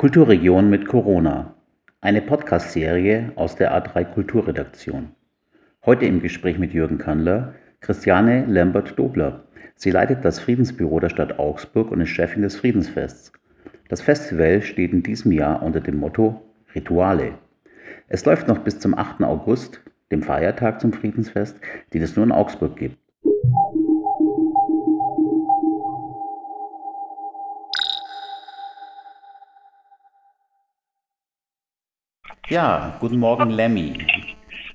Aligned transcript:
Kulturregion 0.00 0.70
mit 0.70 0.88
Corona. 0.88 1.56
Eine 2.00 2.22
Podcast-Serie 2.22 3.32
aus 3.36 3.56
der 3.56 3.70
A3 3.76 4.06
Kulturredaktion. 4.06 5.10
Heute 5.84 6.06
im 6.06 6.22
Gespräch 6.22 6.58
mit 6.58 6.72
Jürgen 6.72 6.96
Kandler, 6.96 7.52
Christiane 7.82 8.46
Lambert-Dobler. 8.46 9.44
Sie 9.74 9.90
leitet 9.90 10.24
das 10.24 10.40
Friedensbüro 10.40 11.00
der 11.00 11.10
Stadt 11.10 11.38
Augsburg 11.38 11.90
und 11.90 12.00
ist 12.00 12.08
Chefin 12.08 12.40
des 12.40 12.56
Friedensfests. 12.56 13.30
Das 13.90 14.00
Festival 14.00 14.62
steht 14.62 14.94
in 14.94 15.02
diesem 15.02 15.32
Jahr 15.32 15.62
unter 15.62 15.80
dem 15.80 15.98
Motto 15.98 16.40
Rituale. 16.74 17.34
Es 18.08 18.24
läuft 18.24 18.48
noch 18.48 18.60
bis 18.60 18.78
zum 18.78 18.96
8. 18.96 19.22
August, 19.24 19.82
dem 20.10 20.22
Feiertag 20.22 20.80
zum 20.80 20.94
Friedensfest, 20.94 21.60
den 21.92 22.00
es 22.00 22.16
nur 22.16 22.24
in 22.24 22.32
Augsburg 22.32 22.74
gibt. 22.74 22.96
Ja, 32.50 32.96
guten 32.98 33.20
Morgen, 33.20 33.50
Lemmy. 33.50 33.92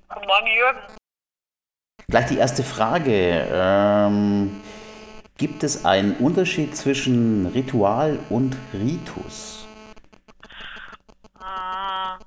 Guten 0.08 0.28
Morgen, 0.28 0.48
Jürgen. 0.48 0.80
Gleich 2.08 2.28
die 2.28 2.38
erste 2.38 2.64
Frage. 2.64 3.50
Ähm, 3.52 4.64
gibt 5.38 5.62
es 5.62 5.84
einen 5.84 6.16
Unterschied 6.16 6.78
zwischen 6.78 7.48
Ritual 7.48 8.18
und 8.30 8.56
Ritus? 8.72 9.68
Hm, 11.38 12.18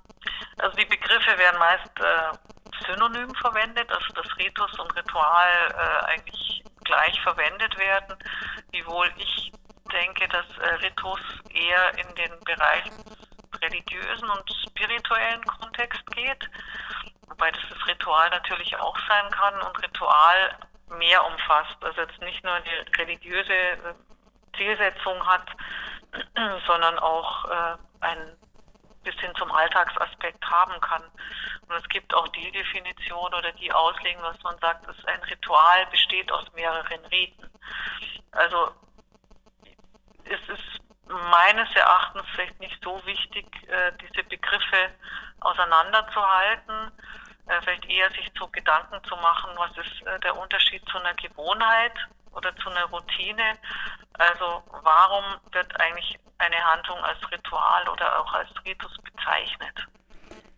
also 0.58 0.76
die 0.76 0.84
Begriffe 0.84 1.38
werden 1.38 1.58
meist 1.58 1.98
äh, 1.98 2.84
synonym 2.86 3.34
verwendet, 3.36 3.90
also 3.90 4.12
dass 4.12 4.36
Ritus 4.36 4.78
und 4.78 4.94
Ritual 4.94 5.48
äh, 5.70 6.04
eigentlich 6.10 6.62
gleich 6.84 7.18
verwendet 7.22 7.74
werden, 7.78 8.18
wiewohl 8.72 9.10
ich 9.16 9.50
denke, 9.90 10.28
dass 10.28 10.44
äh, 10.58 10.74
Ritus 10.84 11.20
eher 11.48 12.06
in 12.06 12.14
den 12.16 12.38
Bereich 12.44 12.84
religiösen 13.62 14.28
und 14.28 14.57
spirituellen 14.78 15.44
Kontext 15.44 16.06
geht, 16.12 16.48
wobei 17.28 17.50
das 17.50 17.62
das 17.68 17.86
Ritual 17.86 18.30
natürlich 18.30 18.76
auch 18.76 18.96
sein 19.08 19.30
kann 19.30 19.60
und 19.62 19.82
Ritual 19.82 20.58
mehr 20.98 21.24
umfasst, 21.26 21.76
also 21.82 22.00
jetzt 22.00 22.20
nicht 22.20 22.42
nur 22.44 22.58
die 22.60 23.00
religiöse 23.00 23.96
Zielsetzung 24.56 25.26
hat, 25.26 25.46
sondern 26.66 26.98
auch 26.98 27.44
äh, 27.44 27.76
ein 28.00 28.36
bis 29.04 29.14
hin 29.20 29.32
zum 29.38 29.50
Alltagsaspekt 29.52 30.44
haben 30.44 30.78
kann. 30.80 31.02
Und 31.68 31.76
es 31.76 31.88
gibt 31.88 32.12
auch 32.14 32.28
die 32.28 32.50
Definition 32.50 33.32
oder 33.32 33.52
die 33.52 33.72
Auslegung, 33.72 34.22
was 34.22 34.42
man 34.42 34.58
sagt, 34.58 34.86
dass 34.86 35.02
ein 35.06 35.22
Ritual 35.22 35.86
besteht 35.86 36.30
aus 36.30 36.44
mehreren 36.52 37.04
Riten. 37.06 37.48
Also 38.32 38.72
es 40.24 40.40
ist 40.48 40.67
meines 41.08 41.68
Erachtens 41.74 42.22
vielleicht 42.34 42.60
nicht 42.60 42.78
so 42.82 43.00
wichtig, 43.04 43.46
äh, 43.68 43.92
diese 44.00 44.24
Begriffe 44.24 44.90
auseinanderzuhalten, 45.40 46.92
äh, 47.46 47.60
vielleicht 47.62 47.86
eher 47.86 48.10
sich 48.10 48.30
zu 48.34 48.48
Gedanken 48.48 49.02
zu 49.08 49.16
machen, 49.16 49.50
was 49.56 49.70
ist 49.78 50.06
äh, 50.06 50.18
der 50.20 50.36
Unterschied 50.36 50.82
zu 50.90 50.98
einer 50.98 51.14
Gewohnheit 51.14 51.94
oder 52.32 52.54
zu 52.56 52.70
einer 52.70 52.84
Routine. 52.86 53.56
Also 54.18 54.62
warum 54.82 55.24
wird 55.52 55.80
eigentlich 55.80 56.18
eine 56.38 56.56
Handlung 56.56 56.98
als 57.04 57.18
Ritual 57.30 57.88
oder 57.88 58.20
auch 58.20 58.32
als 58.32 58.48
Ritus 58.64 58.96
bezeichnet? 58.98 59.86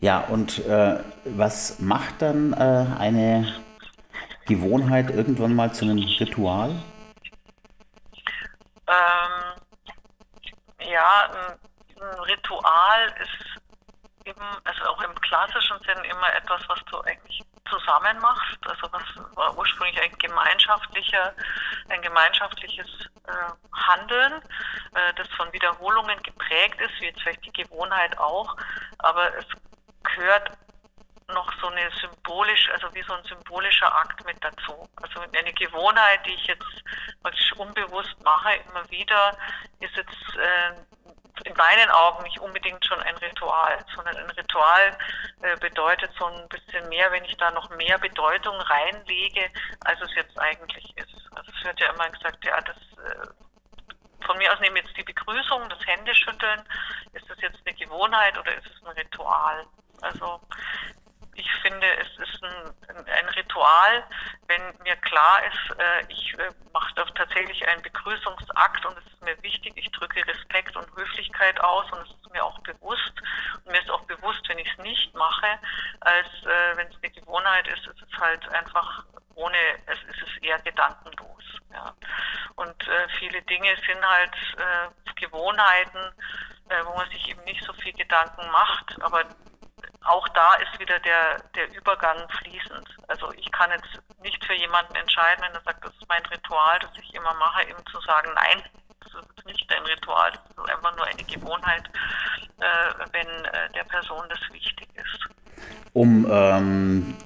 Ja, 0.00 0.20
und 0.20 0.58
äh, 0.66 0.98
was 1.24 1.78
macht 1.78 2.22
dann 2.22 2.54
äh, 2.54 2.86
eine 2.98 3.62
Gewohnheit 4.46 5.10
irgendwann 5.10 5.54
mal 5.54 5.72
zu 5.72 5.84
einem 5.84 5.98
Ritual? 5.98 6.70
Ähm, 8.88 9.50
ja, 10.80 11.30
ein, 11.30 12.02
ein 12.02 12.20
Ritual 12.20 13.14
ist 13.22 13.60
eben, 14.24 14.40
also 14.64 14.84
auch 14.84 15.02
im 15.02 15.14
klassischen 15.20 15.78
Sinn 15.80 16.04
immer 16.04 16.34
etwas, 16.34 16.62
was 16.68 16.80
du 16.90 17.00
eigentlich 17.02 17.42
zusammen 17.90 18.18
machst. 18.20 18.58
Also 18.66 18.92
was 18.92 19.02
war 19.36 19.56
ursprünglich 19.56 20.00
ein 20.00 20.16
gemeinschaftlicher, 20.18 21.34
ein 21.88 22.02
gemeinschaftliches 22.02 22.86
äh, 23.26 23.32
Handeln, 23.72 24.34
äh, 24.94 25.14
das 25.16 25.28
von 25.36 25.52
Wiederholungen 25.52 26.22
geprägt 26.22 26.80
ist, 26.80 27.00
wie 27.00 27.06
jetzt 27.06 27.20
vielleicht 27.22 27.44
die 27.44 27.62
Gewohnheit 27.62 28.16
auch, 28.18 28.56
aber 28.98 29.34
es 29.36 29.46
gehört 30.02 30.50
noch 31.28 31.52
so 31.60 31.68
eine 31.68 31.88
symbolisch, 32.00 32.68
also 32.72 32.92
wie 32.92 33.02
so 33.02 33.14
ein 33.14 33.24
symbolischer 33.24 33.94
Akt 33.94 34.24
mit 34.26 34.36
dazu. 34.42 34.88
Also 35.00 35.20
eine 35.20 35.52
Gewohnheit, 35.52 36.26
die 36.26 36.34
ich 36.34 36.46
jetzt 36.46 36.84
praktisch 37.22 37.52
unbewusst 37.52 38.16
mache, 38.24 38.54
immer 38.68 38.88
wieder, 38.90 39.36
ist 39.78 39.96
jetzt 39.96 40.36
äh, 40.36 40.72
meinen 41.60 41.90
Augen 41.90 42.22
nicht 42.22 42.38
unbedingt 42.38 42.82
schon 42.86 43.00
ein 43.00 43.16
Ritual, 43.18 43.84
sondern 43.94 44.16
ein 44.16 44.30
Ritual 44.30 44.96
äh, 45.42 45.56
bedeutet 45.58 46.10
so 46.18 46.24
ein 46.24 46.48
bisschen 46.48 46.88
mehr, 46.88 47.12
wenn 47.12 47.24
ich 47.24 47.36
da 47.36 47.50
noch 47.50 47.68
mehr 47.76 47.98
Bedeutung 47.98 48.56
reinlege, 48.56 49.50
als 49.84 50.00
es 50.00 50.14
jetzt 50.14 50.38
eigentlich 50.38 50.96
ist. 50.96 51.14
Also 51.36 51.52
es 51.54 51.64
wird 51.64 51.78
ja 51.80 51.92
immer 51.92 52.08
gesagt, 52.08 52.42
ja, 52.44 52.58
das 52.62 52.76
äh, 52.76 53.26
von 54.24 54.38
mir 54.38 54.50
aus 54.52 54.60
nehmen 54.60 54.76
jetzt 54.76 54.96
die 54.96 55.02
Begrüßung, 55.02 55.68
das 55.68 55.86
Händeschütteln, 55.86 56.62
ist 57.12 57.28
das 57.28 57.38
jetzt 57.42 57.58
eine 57.66 57.76
Gewohnheit 57.76 58.38
oder 58.38 58.54
ist 58.54 58.66
es 58.66 58.86
ein 58.86 58.96
Ritual? 58.96 59.66
Also 60.00 60.40
finde, 61.62 61.86
es 61.98 62.28
ist 62.28 62.42
ein, 62.42 63.06
ein 63.06 63.28
Ritual, 63.30 64.04
wenn 64.46 64.62
mir 64.82 64.96
klar 64.96 65.40
ist, 65.44 65.78
äh, 65.78 66.04
ich 66.08 66.34
äh, 66.38 66.50
mache 66.72 66.94
tatsächlich 67.14 67.66
einen 67.68 67.82
Begrüßungsakt 67.82 68.86
und 68.86 68.98
es 68.98 69.06
ist 69.06 69.22
mir 69.22 69.42
wichtig, 69.42 69.72
ich 69.76 69.90
drücke 69.92 70.26
Respekt 70.26 70.76
und 70.76 70.86
Höflichkeit 70.96 71.60
aus 71.60 71.90
und 71.92 72.00
es 72.02 72.10
ist 72.10 72.32
mir 72.32 72.44
auch 72.44 72.58
bewusst 72.60 73.12
und 73.64 73.72
mir 73.72 73.80
ist 73.80 73.90
auch 73.90 74.04
bewusst, 74.04 74.48
wenn 74.48 74.58
ich 74.58 74.70
es 74.70 74.84
nicht 74.84 75.14
mache, 75.14 75.58
als 76.00 76.28
äh, 76.44 76.76
wenn 76.76 76.88
es 76.88 76.96
eine 77.02 77.12
Gewohnheit 77.12 77.66
ist, 77.68 77.86
ist 77.86 78.02
es 78.02 78.20
halt 78.20 78.48
einfach 78.50 79.04
ohne, 79.34 79.56
es 79.86 79.98
ist 80.14 80.22
es 80.22 80.42
eher 80.42 80.58
gedankenlos. 80.60 81.44
Ja. 81.72 81.94
Und 82.56 82.88
äh, 82.88 83.08
viele 83.18 83.40
Dinge 83.42 83.74
sind 83.86 84.04
halt 84.04 84.34
äh, 84.58 85.14
Gewohnheiten, 85.14 86.12
äh, 86.68 86.84
wo 86.84 86.94
man 86.96 87.08
sich 87.10 87.28
eben 87.28 87.42
nicht 87.44 87.64
so 87.64 87.72
viel 87.74 87.92
Gedanken 87.92 88.50
macht, 88.50 89.00
aber 89.02 89.24
auch 90.04 90.26
da 90.28 90.54
ist 90.54 90.80
wieder 90.80 90.98
der, 91.00 91.36
der 91.54 91.76
Übergang 91.76 92.16
fließend. 92.38 92.88
Also 93.08 93.30
ich 93.32 93.50
kann 93.52 93.70
jetzt 93.70 94.00
nicht 94.22 94.42
für 94.44 94.54
jemanden 94.54 94.94
entscheiden, 94.94 95.44
wenn 95.44 95.54
er 95.54 95.60
sagt, 95.62 95.84
das 95.84 95.92
ist 95.92 96.08
mein 96.08 96.24
Ritual, 96.26 96.78
das 96.80 96.90
ich 97.02 97.14
immer 97.14 97.34
mache, 97.34 97.64
ihm 97.64 97.76
zu 97.90 98.00
sagen, 98.00 98.30
nein, 98.34 98.62
das 99.00 99.14
ist 99.14 99.46
nicht 99.46 99.70
ein 99.72 99.82
Ritual, 99.84 100.32
das 100.32 100.64
ist 100.64 100.70
einfach 100.70 100.96
nur 100.96 101.06
eine 101.06 101.24
Gewohnheit, 101.24 101.90
äh, 102.60 103.06
wenn 103.12 103.44
äh, 103.44 103.70
der 103.74 103.84
Person 103.84 104.22
das 104.28 104.40
wichtig 104.52 104.88
ist. 104.94 105.28
Um 105.92 106.26
ähm, 106.30 107.16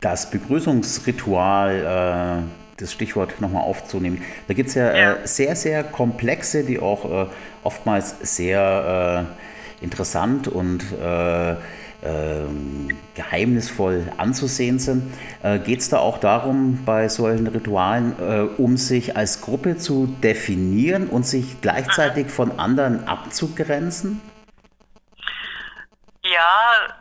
das 0.00 0.30
Begrüßungsritual, 0.30 2.44
äh, 2.44 2.80
das 2.80 2.92
Stichwort 2.92 3.40
nochmal 3.40 3.62
aufzunehmen, 3.62 4.24
da 4.46 4.54
gibt 4.54 4.68
es 4.68 4.76
ja, 4.76 4.90
äh, 4.90 5.00
ja, 5.00 5.26
sehr, 5.26 5.56
sehr 5.56 5.82
komplexe, 5.82 6.64
die 6.64 6.78
auch 6.78 7.04
äh, 7.04 7.26
oftmals 7.64 8.36
sehr 8.36 9.26
äh, 9.80 9.84
interessant 9.84 10.48
und 10.48 10.84
ähm, 12.02 12.88
geheimnisvoll 13.14 14.12
anzusehen 14.16 14.78
sind. 14.78 15.12
Äh, 15.42 15.58
Geht 15.58 15.80
es 15.80 15.88
da 15.88 15.98
auch 15.98 16.18
darum, 16.18 16.84
bei 16.84 17.08
solchen 17.08 17.46
Ritualen, 17.46 18.14
äh, 18.20 18.40
um 18.60 18.76
sich 18.76 19.16
als 19.16 19.40
Gruppe 19.40 19.76
zu 19.76 20.06
definieren 20.22 21.08
und 21.08 21.26
sich 21.26 21.60
gleichzeitig 21.60 22.28
von 22.28 22.58
anderen 22.58 23.06
abzugrenzen? 23.08 24.20
Ja, 26.22 26.94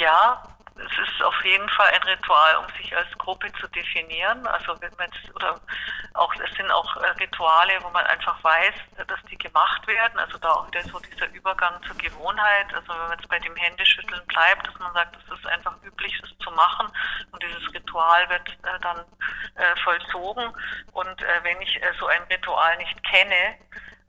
ja, 0.00 0.42
ist 0.98 1.22
auf 1.22 1.44
jeden 1.44 1.68
Fall 1.70 1.86
ein 1.92 2.02
Ritual, 2.02 2.56
um 2.56 2.66
sich 2.76 2.96
als 2.96 3.06
Gruppe 3.18 3.52
zu 3.60 3.68
definieren. 3.68 4.46
Also 4.46 4.80
wenn 4.80 4.92
man 4.96 5.10
oder 5.34 5.60
auch 6.14 6.34
es 6.34 6.56
sind 6.56 6.70
auch 6.70 6.96
äh, 6.96 7.06
Rituale, 7.20 7.72
wo 7.82 7.90
man 7.90 8.04
einfach 8.06 8.42
weiß, 8.42 8.74
dass 9.06 9.22
die 9.30 9.38
gemacht 9.38 9.86
werden. 9.86 10.18
Also 10.18 10.38
da 10.38 10.50
auch 10.50 10.66
wieder 10.66 10.82
so 10.82 10.98
dieser 11.00 11.28
Übergang 11.32 11.80
zur 11.84 11.96
Gewohnheit. 11.96 12.72
Also 12.74 12.88
wenn 12.88 13.08
man 13.08 13.18
jetzt 13.18 13.28
bei 13.28 13.38
dem 13.38 13.54
Händeschütteln 13.56 14.26
bleibt, 14.26 14.66
dass 14.66 14.78
man 14.78 14.92
sagt, 14.94 15.16
es 15.16 15.38
ist 15.38 15.46
einfach 15.46 15.74
üblich, 15.82 16.20
es 16.22 16.38
zu 16.38 16.50
machen 16.52 16.88
und 17.30 17.42
dieses 17.42 17.74
Ritual 17.74 18.28
wird 18.28 18.48
äh, 18.48 18.80
dann 18.80 19.04
äh, 19.54 19.76
vollzogen. 19.82 20.52
Und 20.92 21.24
wenn 21.42 21.60
ich 21.60 21.80
so 21.98 22.06
ein 22.06 22.22
Ritual 22.30 22.76
nicht 22.78 23.02
kenne, 23.04 23.56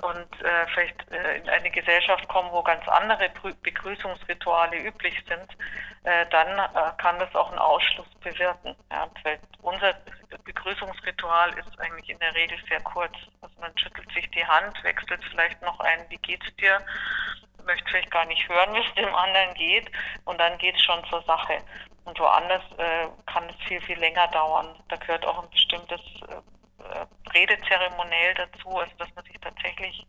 und 0.01 0.41
äh, 0.41 0.67
vielleicht 0.73 1.11
äh, 1.11 1.37
in 1.37 1.49
eine 1.49 1.69
Gesellschaft 1.71 2.27
kommen, 2.27 2.51
wo 2.51 2.63
ganz 2.63 2.87
andere 2.87 3.29
Begrüßungsrituale 3.61 4.77
üblich 4.77 5.15
sind, 5.27 5.47
äh, 6.03 6.25
dann 6.29 6.59
äh, 6.59 6.91
kann 6.97 7.19
das 7.19 7.33
auch 7.35 7.49
einen 7.49 7.59
Ausschluss 7.59 8.07
bewirken. 8.21 8.75
Ja, 8.91 9.09
weil 9.23 9.39
unser 9.61 9.93
Begrüßungsritual 10.45 11.57
ist 11.57 11.79
eigentlich 11.79 12.09
in 12.09 12.19
der 12.19 12.33
Regel 12.33 12.57
sehr 12.69 12.81
kurz. 12.81 13.13
Also 13.41 13.55
man 13.59 13.77
schüttelt 13.77 14.11
sich 14.13 14.29
die 14.31 14.45
Hand, 14.45 14.81
wechselt 14.83 15.21
vielleicht 15.31 15.61
noch 15.61 15.79
ein, 15.81 16.05
wie 16.09 16.17
geht's 16.17 16.55
dir? 16.57 16.79
Möchte 17.65 17.89
vielleicht 17.89 18.11
gar 18.11 18.25
nicht 18.25 18.47
hören, 18.47 18.73
wie 18.73 18.79
es 18.79 18.93
dem 18.95 19.13
anderen 19.13 19.53
geht, 19.55 19.91
und 20.25 20.39
dann 20.39 20.57
geht's 20.59 20.81
schon 20.83 21.03
zur 21.05 21.21
Sache. 21.23 21.57
Und 22.05 22.17
woanders 22.19 22.63
äh, 22.77 23.07
kann 23.25 23.47
es 23.49 23.67
viel, 23.67 23.81
viel 23.81 23.99
länger 23.99 24.27
dauern. 24.29 24.75
Da 24.87 24.95
gehört 24.95 25.25
auch 25.25 25.43
ein 25.43 25.49
bestimmtes 25.49 26.01
redezeremoniell 27.33 28.33
dazu, 28.35 28.77
also 28.77 28.91
dass 28.97 29.13
man 29.15 29.25
sich 29.25 29.39
tatsächlich 29.41 30.05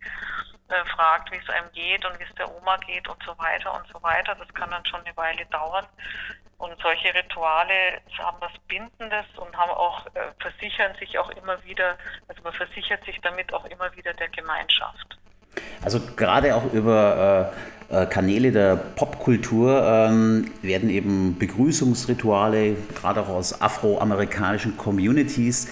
äh, 0.68 0.84
fragt, 0.94 1.30
wie 1.32 1.36
es 1.36 1.48
einem 1.48 1.70
geht 1.72 2.04
und 2.04 2.18
wie 2.18 2.24
es 2.24 2.34
der 2.36 2.50
Oma 2.54 2.76
geht 2.78 3.08
und 3.08 3.22
so 3.24 3.36
weiter 3.38 3.74
und 3.74 3.86
so 3.92 4.02
weiter. 4.02 4.34
Das 4.34 4.52
kann 4.54 4.70
dann 4.70 4.84
schon 4.86 5.00
eine 5.04 5.16
Weile 5.16 5.44
dauern. 5.46 5.86
Und 6.58 6.74
solche 6.82 7.14
Rituale 7.14 8.02
haben 8.18 8.36
was 8.40 8.52
Bindendes 8.68 9.24
und 9.36 9.56
haben 9.56 9.70
auch, 9.70 10.06
äh, 10.14 10.32
versichern 10.40 10.94
sich 10.98 11.18
auch 11.18 11.30
immer 11.30 11.62
wieder, 11.64 11.96
also 12.28 12.42
man 12.42 12.52
versichert 12.52 13.04
sich 13.04 13.18
damit 13.22 13.52
auch 13.54 13.64
immer 13.64 13.94
wieder 13.96 14.12
der 14.12 14.28
Gemeinschaft. 14.28 15.18
Also 15.82 16.00
gerade 16.16 16.54
auch 16.54 16.72
über 16.72 17.52
äh, 17.90 18.02
äh, 18.02 18.06
Kanäle 18.06 18.52
der 18.52 18.76
Popkultur 18.76 19.82
ähm, 19.84 20.52
werden 20.62 20.90
eben 20.90 21.38
Begrüßungsrituale, 21.38 22.76
gerade 22.94 23.22
auch 23.22 23.28
aus 23.28 23.60
afroamerikanischen 23.60 24.76
Communities, 24.76 25.68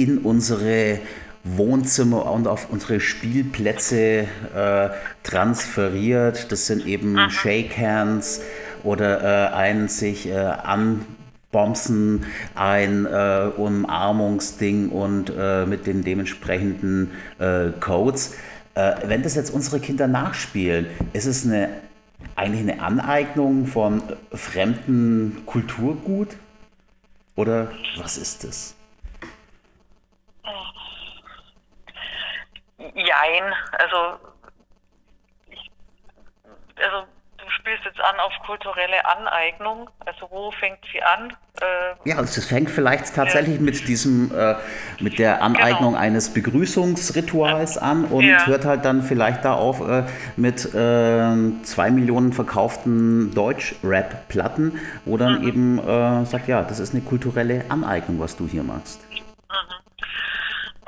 in 0.00 0.18
unsere 0.18 0.98
Wohnzimmer 1.44 2.30
und 2.30 2.46
auf 2.46 2.70
unsere 2.70 3.00
Spielplätze 3.00 4.26
äh, 4.54 4.90
transferiert. 5.22 6.50
Das 6.52 6.66
sind 6.66 6.86
eben 6.86 7.18
Aha. 7.18 7.30
Shake 7.30 7.76
Hands 7.76 8.40
oder 8.82 9.50
äh, 9.52 9.54
ein 9.54 9.88
sich 9.88 10.28
äh, 10.28 10.34
anbomsen, 10.36 12.24
ein 12.54 13.06
äh, 13.06 13.50
Umarmungsding 13.56 14.90
und 14.90 15.32
äh, 15.36 15.66
mit 15.66 15.86
den 15.86 16.02
dementsprechenden 16.02 17.10
äh, 17.38 17.70
Codes. 17.78 18.34
Äh, 18.74 18.92
wenn 19.06 19.22
das 19.22 19.34
jetzt 19.34 19.50
unsere 19.50 19.80
Kinder 19.80 20.08
nachspielen, 20.08 20.86
ist 21.12 21.26
es 21.26 21.44
eine, 21.44 21.70
eigentlich 22.36 22.70
eine 22.70 22.82
Aneignung 22.82 23.66
von 23.66 24.02
fremden 24.32 25.42
Kulturgut? 25.46 26.36
Oder 27.34 27.70
was 27.96 28.18
ist 28.18 28.44
es? 28.44 28.74
Jein, 32.94 33.52
also, 33.72 34.18
ich, 35.50 35.70
also 36.76 37.06
du 37.38 37.50
spielst 37.50 37.84
jetzt 37.84 38.00
an 38.00 38.18
auf 38.20 38.32
kulturelle 38.46 39.04
Aneignung. 39.16 39.88
Also 40.06 40.28
wo 40.30 40.50
fängt 40.52 40.78
sie 40.92 41.02
an? 41.02 41.32
Äh, 41.60 42.08
ja, 42.08 42.16
also 42.16 42.40
es 42.40 42.46
fängt 42.46 42.70
vielleicht 42.70 43.14
tatsächlich 43.14 43.56
ja. 43.56 43.62
mit 43.62 43.88
diesem, 43.88 44.30
äh, 44.36 44.54
mit 45.00 45.18
der 45.18 45.42
Aneignung 45.42 45.92
genau. 45.92 46.02
eines 46.02 46.32
Begrüßungsrituals 46.32 47.78
an 47.78 48.04
und 48.04 48.24
ja. 48.24 48.46
hört 48.46 48.64
halt 48.64 48.84
dann 48.84 49.02
vielleicht 49.02 49.44
da 49.44 49.54
auf 49.54 49.80
äh, 49.80 50.04
mit 50.36 50.64
äh, 50.74 51.62
zwei 51.62 51.90
Millionen 51.90 52.32
verkauften 52.32 53.34
Deutsch-Rap-Platten, 53.34 54.80
wo 55.04 55.16
dann 55.16 55.40
mhm. 55.40 55.48
eben 55.48 55.78
äh, 55.78 56.24
sagt, 56.26 56.48
ja, 56.48 56.62
das 56.62 56.78
ist 56.78 56.94
eine 56.94 57.02
kulturelle 57.02 57.64
Aneignung, 57.68 58.20
was 58.20 58.36
du 58.36 58.46
hier 58.46 58.62
machst. 58.62 59.00
Mhm. 59.10 59.20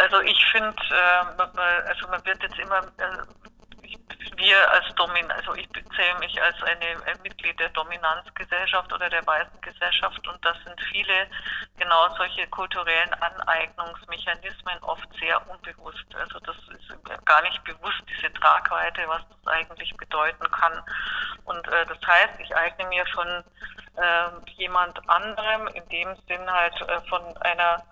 Also 0.03 0.21
ich 0.23 0.45
finde, 0.47 0.75
äh, 0.91 1.89
also 1.89 2.09
man 2.09 2.25
wird 2.25 2.43
jetzt 2.43 2.59
immer 2.59 2.83
wir 4.37 4.71
als 4.73 4.93
Domin, 4.97 5.31
also 5.31 5.55
ich 5.55 5.69
bezähle 5.69 6.19
mich 6.19 6.43
als 6.43 6.57
eine, 6.65 7.07
ein 7.07 7.23
Mitglied 7.23 7.59
der 7.61 7.69
Dominanzgesellschaft 7.69 8.93
oder 8.93 9.09
der 9.09 9.25
weißen 9.25 9.61
Gesellschaft 9.61 10.27
und 10.27 10.45
das 10.45 10.57
sind 10.65 10.81
viele 10.91 11.29
genau 11.77 12.09
solche 12.17 12.49
kulturellen 12.49 13.15
Aneignungsmechanismen 13.15 14.83
oft 14.83 15.07
sehr 15.21 15.41
unbewusst. 15.49 16.07
Also 16.17 16.41
das 16.41 16.57
ist 16.57 17.25
gar 17.25 17.43
nicht 17.43 17.63
bewusst, 17.63 18.03
diese 18.09 18.33
Tragweite, 18.33 19.07
was 19.07 19.23
das 19.29 19.53
eigentlich 19.53 19.97
bedeuten 19.97 20.51
kann. 20.51 20.83
Und 21.45 21.69
äh, 21.69 21.87
das 21.87 21.99
heißt, 22.05 22.41
ich 22.41 22.57
eigne 22.57 22.87
mir 22.87 23.07
von 23.15 23.29
äh, 23.29 24.51
jemand 24.57 24.99
anderem, 25.09 25.69
in 25.69 25.89
dem 25.91 26.17
Sinn 26.27 26.51
halt 26.51 26.81
äh, 26.81 27.01
von 27.09 27.37
einer 27.43 27.85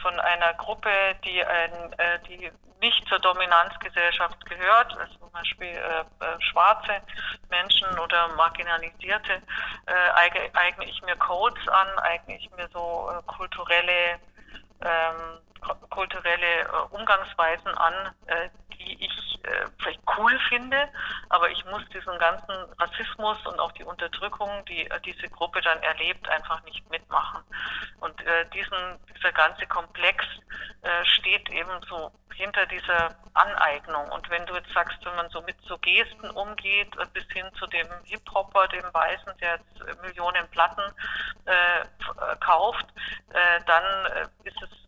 von 0.00 0.18
einer 0.20 0.54
Gruppe, 0.54 0.90
die 1.24 1.44
ein, 1.44 1.92
äh, 1.98 2.18
die 2.28 2.50
nicht 2.80 3.08
zur 3.08 3.18
Dominanzgesellschaft 3.18 4.44
gehört, 4.46 4.96
also 4.96 5.18
zum 5.18 5.32
Beispiel 5.32 5.66
äh, 5.66 6.00
äh, 6.00 6.40
schwarze 6.40 7.02
Menschen 7.50 7.86
oder 7.98 8.28
marginalisierte, 8.36 9.42
äh, 9.86 10.10
eigne, 10.14 10.50
eigne 10.54 10.84
ich 10.84 11.02
mir 11.02 11.16
Codes 11.16 11.66
an, 11.68 11.98
eigne 11.98 12.36
ich 12.36 12.48
mir 12.52 12.68
so 12.72 13.10
äh, 13.10 13.22
kulturelle 13.26 14.20
ähm, 14.80 15.40
kulturelle 15.90 16.60
äh, 16.60 16.66
Umgangsweisen 16.90 17.68
an, 17.68 18.14
äh, 18.26 18.48
die 18.78 19.04
ich 19.04 19.44
äh, 19.44 19.66
vielleicht 19.78 20.00
cool 20.16 20.38
finde, 20.48 20.88
aber 21.28 21.50
ich 21.50 21.64
muss 21.66 21.82
diesen 21.88 22.18
ganzen 22.18 22.54
Rassismus 22.78 23.38
und 23.46 23.58
auch 23.58 23.72
die 23.72 23.84
Unterdrückung, 23.84 24.64
die 24.66 24.88
äh, 24.90 25.00
diese 25.04 25.28
Gruppe 25.28 25.60
dann 25.60 25.82
erlebt, 25.82 26.28
einfach 26.28 26.62
nicht 26.64 26.88
mitmachen. 26.90 27.42
Und 28.00 28.20
äh, 28.26 28.46
diesen, 28.50 28.98
dieser 29.14 29.32
ganze 29.32 29.66
Komplex 29.66 30.24
äh, 30.82 31.04
steht 31.04 31.48
eben 31.50 31.80
so 31.88 32.12
hinter 32.34 32.66
dieser 32.66 33.16
Aneignung. 33.34 34.08
Und 34.10 34.30
wenn 34.30 34.46
du 34.46 34.54
jetzt 34.54 34.72
sagst, 34.72 34.96
wenn 35.04 35.16
man 35.16 35.28
so 35.30 35.42
mit 35.42 35.56
so 35.66 35.76
Gesten 35.78 36.30
umgeht, 36.30 36.96
äh, 36.96 37.06
bis 37.12 37.24
hin 37.32 37.46
zu 37.58 37.66
dem 37.66 37.88
Hip-Hopper, 38.04 38.68
dem 38.68 38.84
Weißen, 38.92 39.32
der 39.40 39.58
jetzt 39.58 40.00
Millionen 40.02 40.48
Platten 40.50 40.92
äh, 41.46 41.84
kauft, 42.40 42.86
äh, 43.30 43.60
dann 43.66 44.06
äh, 44.06 44.48
ist 44.48 44.62
es 44.62 44.87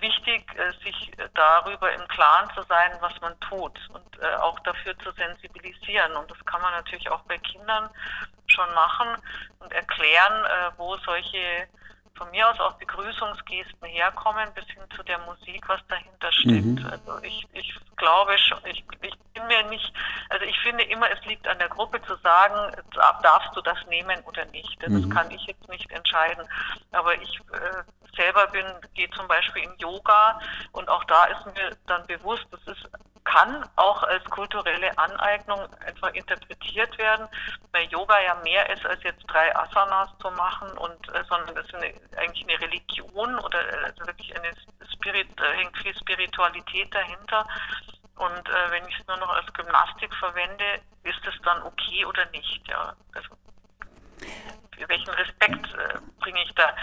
wichtig, 0.00 0.44
äh, 0.56 0.72
sich 0.84 1.18
äh, 1.18 1.28
darüber 1.34 1.92
im 1.92 2.06
Klaren 2.08 2.50
zu 2.54 2.62
sein, 2.62 2.92
was 3.00 3.18
man 3.20 3.38
tut 3.40 3.78
und 3.92 4.22
äh, 4.22 4.34
auch 4.36 4.58
dafür 4.60 4.98
zu 4.98 5.10
sensibilisieren. 5.12 6.12
Und 6.16 6.30
das 6.30 6.44
kann 6.46 6.60
man 6.62 6.72
natürlich 6.72 7.10
auch 7.10 7.22
bei 7.22 7.38
Kindern 7.38 7.90
schon 8.46 8.72
machen 8.74 9.08
und 9.60 9.72
erklären, 9.72 10.44
wo 10.76 10.96
solche 10.98 11.68
von 12.20 12.30
mir 12.32 12.46
aus 12.50 12.60
auch 12.60 12.74
Begrüßungsgesten 12.74 13.88
herkommen, 13.88 14.52
bis 14.54 14.66
hin 14.66 14.82
zu 14.94 15.02
der 15.04 15.18
Musik, 15.20 15.66
was 15.68 15.80
dahinter 15.88 16.30
steckt. 16.32 16.80
Mhm. 16.80 16.90
Also 16.90 17.18
ich, 17.22 17.46
ich 17.54 17.74
glaube 17.96 18.36
schon, 18.38 18.58
ich, 18.66 18.84
ich 19.00 19.18
bin 19.32 19.46
mir 19.46 19.62
nicht, 19.70 19.90
also 20.28 20.44
ich 20.44 20.58
finde 20.60 20.84
immer, 20.84 21.10
es 21.10 21.24
liegt 21.24 21.48
an 21.48 21.58
der 21.58 21.70
Gruppe 21.70 22.02
zu 22.02 22.14
sagen, 22.16 22.76
darfst 23.22 23.56
du 23.56 23.62
das 23.62 23.78
nehmen 23.88 24.20
oder 24.24 24.44
nicht. 24.46 24.76
Das 24.82 24.90
mhm. 24.90 25.08
kann 25.08 25.30
ich 25.30 25.42
jetzt 25.46 25.66
nicht 25.70 25.90
entscheiden. 25.92 26.46
Aber 26.92 27.14
ich 27.14 27.40
äh, 27.52 27.82
selber 28.16 28.46
bin, 28.48 28.66
gehe 28.94 29.10
zum 29.10 29.26
Beispiel 29.28 29.64
in 29.64 29.76
Yoga 29.78 30.40
und 30.72 30.88
auch 30.88 31.04
da 31.04 31.24
ist 31.24 31.46
mir 31.46 31.76
dann 31.86 32.06
bewusst, 32.06 32.46
das 32.50 32.60
ist, 32.76 32.88
kann 33.24 33.68
auch 33.76 34.02
als 34.02 34.24
kulturelle 34.24 34.96
Aneignung 34.98 35.60
einfach 35.86 36.12
interpretiert 36.14 36.96
werden, 36.98 37.28
weil 37.72 37.84
Yoga 37.88 38.18
ja 38.20 38.34
mehr 38.42 38.68
ist 38.70 38.84
als 38.86 39.02
jetzt 39.02 39.22
drei 39.28 39.54
Asanas 39.54 40.08
zu 40.20 40.30
machen 40.32 40.70
und 40.78 41.08
äh, 41.14 41.22
sondern 41.28 41.56
es 41.56 41.66
ist 41.66 41.74
eine, 41.74 41.94
eigentlich 42.16 42.48
eine 42.48 42.60
Religion 42.60 43.38
oder 43.38 43.60
äh, 43.60 43.84
also 43.84 44.06
wirklich 44.06 44.34
eine 44.36 44.50
Spirit, 44.92 45.28
äh, 45.40 45.56
hängt 45.56 45.76
viel 45.78 45.96
Spiritualität 45.96 46.94
dahinter. 46.94 47.46
Und 48.16 48.48
äh, 48.48 48.70
wenn 48.70 48.86
ich 48.86 48.98
es 48.98 49.06
nur 49.06 49.16
noch 49.16 49.30
als 49.30 49.50
Gymnastik 49.54 50.14
verwende, 50.16 50.80
ist 51.04 51.26
es 51.26 51.40
dann 51.42 51.62
okay 51.62 52.04
oder 52.04 52.26
nicht? 52.26 52.68
Ja, 52.68 52.94
also 53.14 53.30
welchen 54.88 55.10
Respekt 55.10 55.74
äh, 55.74 55.98
bringe 56.20 56.42
ich 56.42 56.54
da 56.54 56.74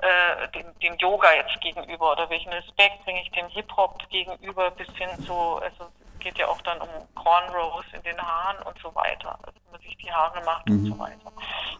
äh, 0.00 0.48
dem, 0.48 0.78
dem, 0.80 0.96
Yoga 0.98 1.32
jetzt 1.32 1.60
gegenüber 1.60 2.12
oder 2.12 2.28
welchen 2.30 2.52
Respekt 2.52 3.04
bringe 3.04 3.22
ich 3.22 3.30
dem 3.32 3.48
Hip-Hop 3.48 4.08
gegenüber 4.10 4.70
bis 4.72 4.88
hin 4.96 5.08
zu, 5.24 5.32
also 5.32 5.90
es 6.14 6.18
geht 6.20 6.38
ja 6.38 6.48
auch 6.48 6.60
dann 6.62 6.80
um 6.80 6.88
Cornrows 7.14 7.84
in 7.92 8.02
den 8.02 8.20
Haaren 8.20 8.62
und 8.66 8.78
so 8.80 8.94
weiter, 8.94 9.38
also 9.46 9.58
man 9.70 9.80
sich 9.80 9.96
die 9.98 10.12
Haare 10.12 10.42
macht 10.44 10.68
mhm. 10.68 10.78
und 10.78 10.86
so 10.86 10.98
weiter. 10.98 11.32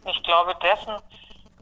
Und 0.03 0.11
ich 0.11 0.23
glaube, 0.23 0.55
dessen 0.63 0.97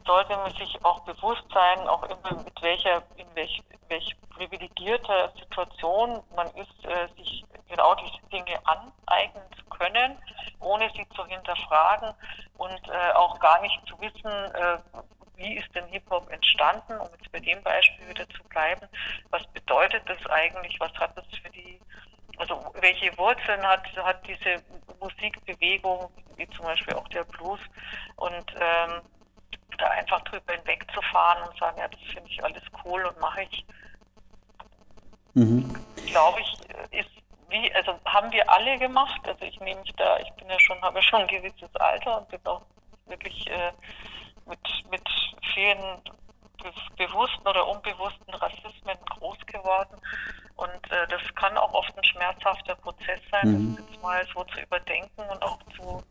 sollte 0.05 0.35
man 0.37 0.51
sich 0.55 0.83
auch 0.83 0.99
bewusst 1.01 1.45
sein, 1.53 1.87
auch 1.87 2.03
immer 2.03 2.43
mit 2.43 2.61
welcher, 2.61 3.03
in 3.17 3.27
welch, 3.35 3.61
welch 3.89 4.15
privilegierter 4.29 5.31
Situation 5.39 6.21
man 6.35 6.47
ist, 6.55 6.85
äh, 6.85 7.07
sich 7.17 7.43
genau 7.67 7.95
diese 7.95 8.21
Dinge 8.31 8.59
aneignen 8.65 9.43
zu 9.57 9.65
können, 9.65 10.17
ohne 10.59 10.89
sie 10.95 11.07
zu 11.15 11.25
hinterfragen 11.25 12.13
und 12.57 12.89
äh, 12.89 13.11
auch 13.13 13.39
gar 13.39 13.61
nicht 13.61 13.79
zu 13.87 13.99
wissen, 13.99 14.31
äh, 14.55 14.77
wie 15.37 15.57
ist 15.57 15.73
denn 15.75 15.85
Hip-Hop 15.87 16.29
entstanden, 16.31 16.97
um 16.97 17.07
jetzt 17.17 17.31
bei 17.31 17.39
dem 17.39 17.61
Beispiel 17.63 18.07
wieder 18.07 18.27
zu 18.29 18.43
bleiben, 18.45 18.87
was 19.31 19.45
bedeutet 19.47 20.03
das 20.07 20.25
eigentlich, 20.27 20.79
was 20.79 20.93
hat 20.93 21.17
das 21.17 21.25
für 21.41 21.49
die, 21.49 21.79
also 22.37 22.73
welche 22.75 23.17
Wurzeln 23.17 23.65
hat, 23.65 23.85
hat 23.97 24.25
diese 24.27 24.63
Musikbewegung, 24.99 26.09
wie 26.37 26.49
zum 26.49 26.65
Beispiel 26.65 26.93
auch 26.95 27.07
der 27.09 27.23
Blues? 27.25 27.59
Und 28.15 28.55
ähm, 28.59 29.01
einfach 29.95 30.21
drüber 30.21 30.53
hinwegzufahren 30.53 31.47
und 31.47 31.57
sagen, 31.57 31.77
ja, 31.79 31.87
das 31.87 32.01
finde 32.13 32.29
ich 32.29 32.43
alles 32.43 32.63
cool 32.83 33.05
und 33.05 33.19
mache 33.19 33.43
ich, 33.43 33.65
mhm. 35.33 35.75
glaube 36.05 36.39
ich, 36.41 36.59
ist 36.91 37.09
wie, 37.49 37.73
also 37.75 37.99
haben 38.05 38.31
wir 38.31 38.49
alle 38.49 38.77
gemacht. 38.77 39.21
Also 39.25 39.45
ich 39.45 39.59
nehme 39.59 39.81
mich 39.81 39.93
da, 39.93 40.17
ich 40.19 40.31
bin 40.33 40.49
ja 40.49 40.59
schon, 40.59 40.81
habe 40.81 40.99
ja 40.99 41.03
schon 41.03 41.21
ein 41.21 41.27
gewisses 41.27 41.73
Alter 41.75 42.19
und 42.19 42.29
bin 42.29 42.39
auch 42.45 42.61
wirklich 43.07 43.47
äh, 43.49 43.71
mit, 44.45 44.59
mit 44.89 45.07
vielen 45.53 46.01
bewussten 46.97 47.47
oder 47.47 47.67
unbewussten 47.67 48.33
Rassismen 48.33 48.97
groß 49.11 49.37
geworden. 49.45 50.01
Und 50.55 50.91
äh, 50.91 51.07
das 51.09 51.21
kann 51.35 51.57
auch 51.57 51.73
oft 51.73 51.95
ein 51.95 52.03
schmerzhafter 52.03 52.75
Prozess 52.75 53.19
sein, 53.29 53.47
mhm. 53.47 53.75
das 53.75 53.85
jetzt 53.85 54.01
mal 54.01 54.25
so 54.33 54.43
zu 54.45 54.59
überdenken 54.61 55.21
und 55.29 55.43
auch 55.43 55.59
zu, 55.75 56.03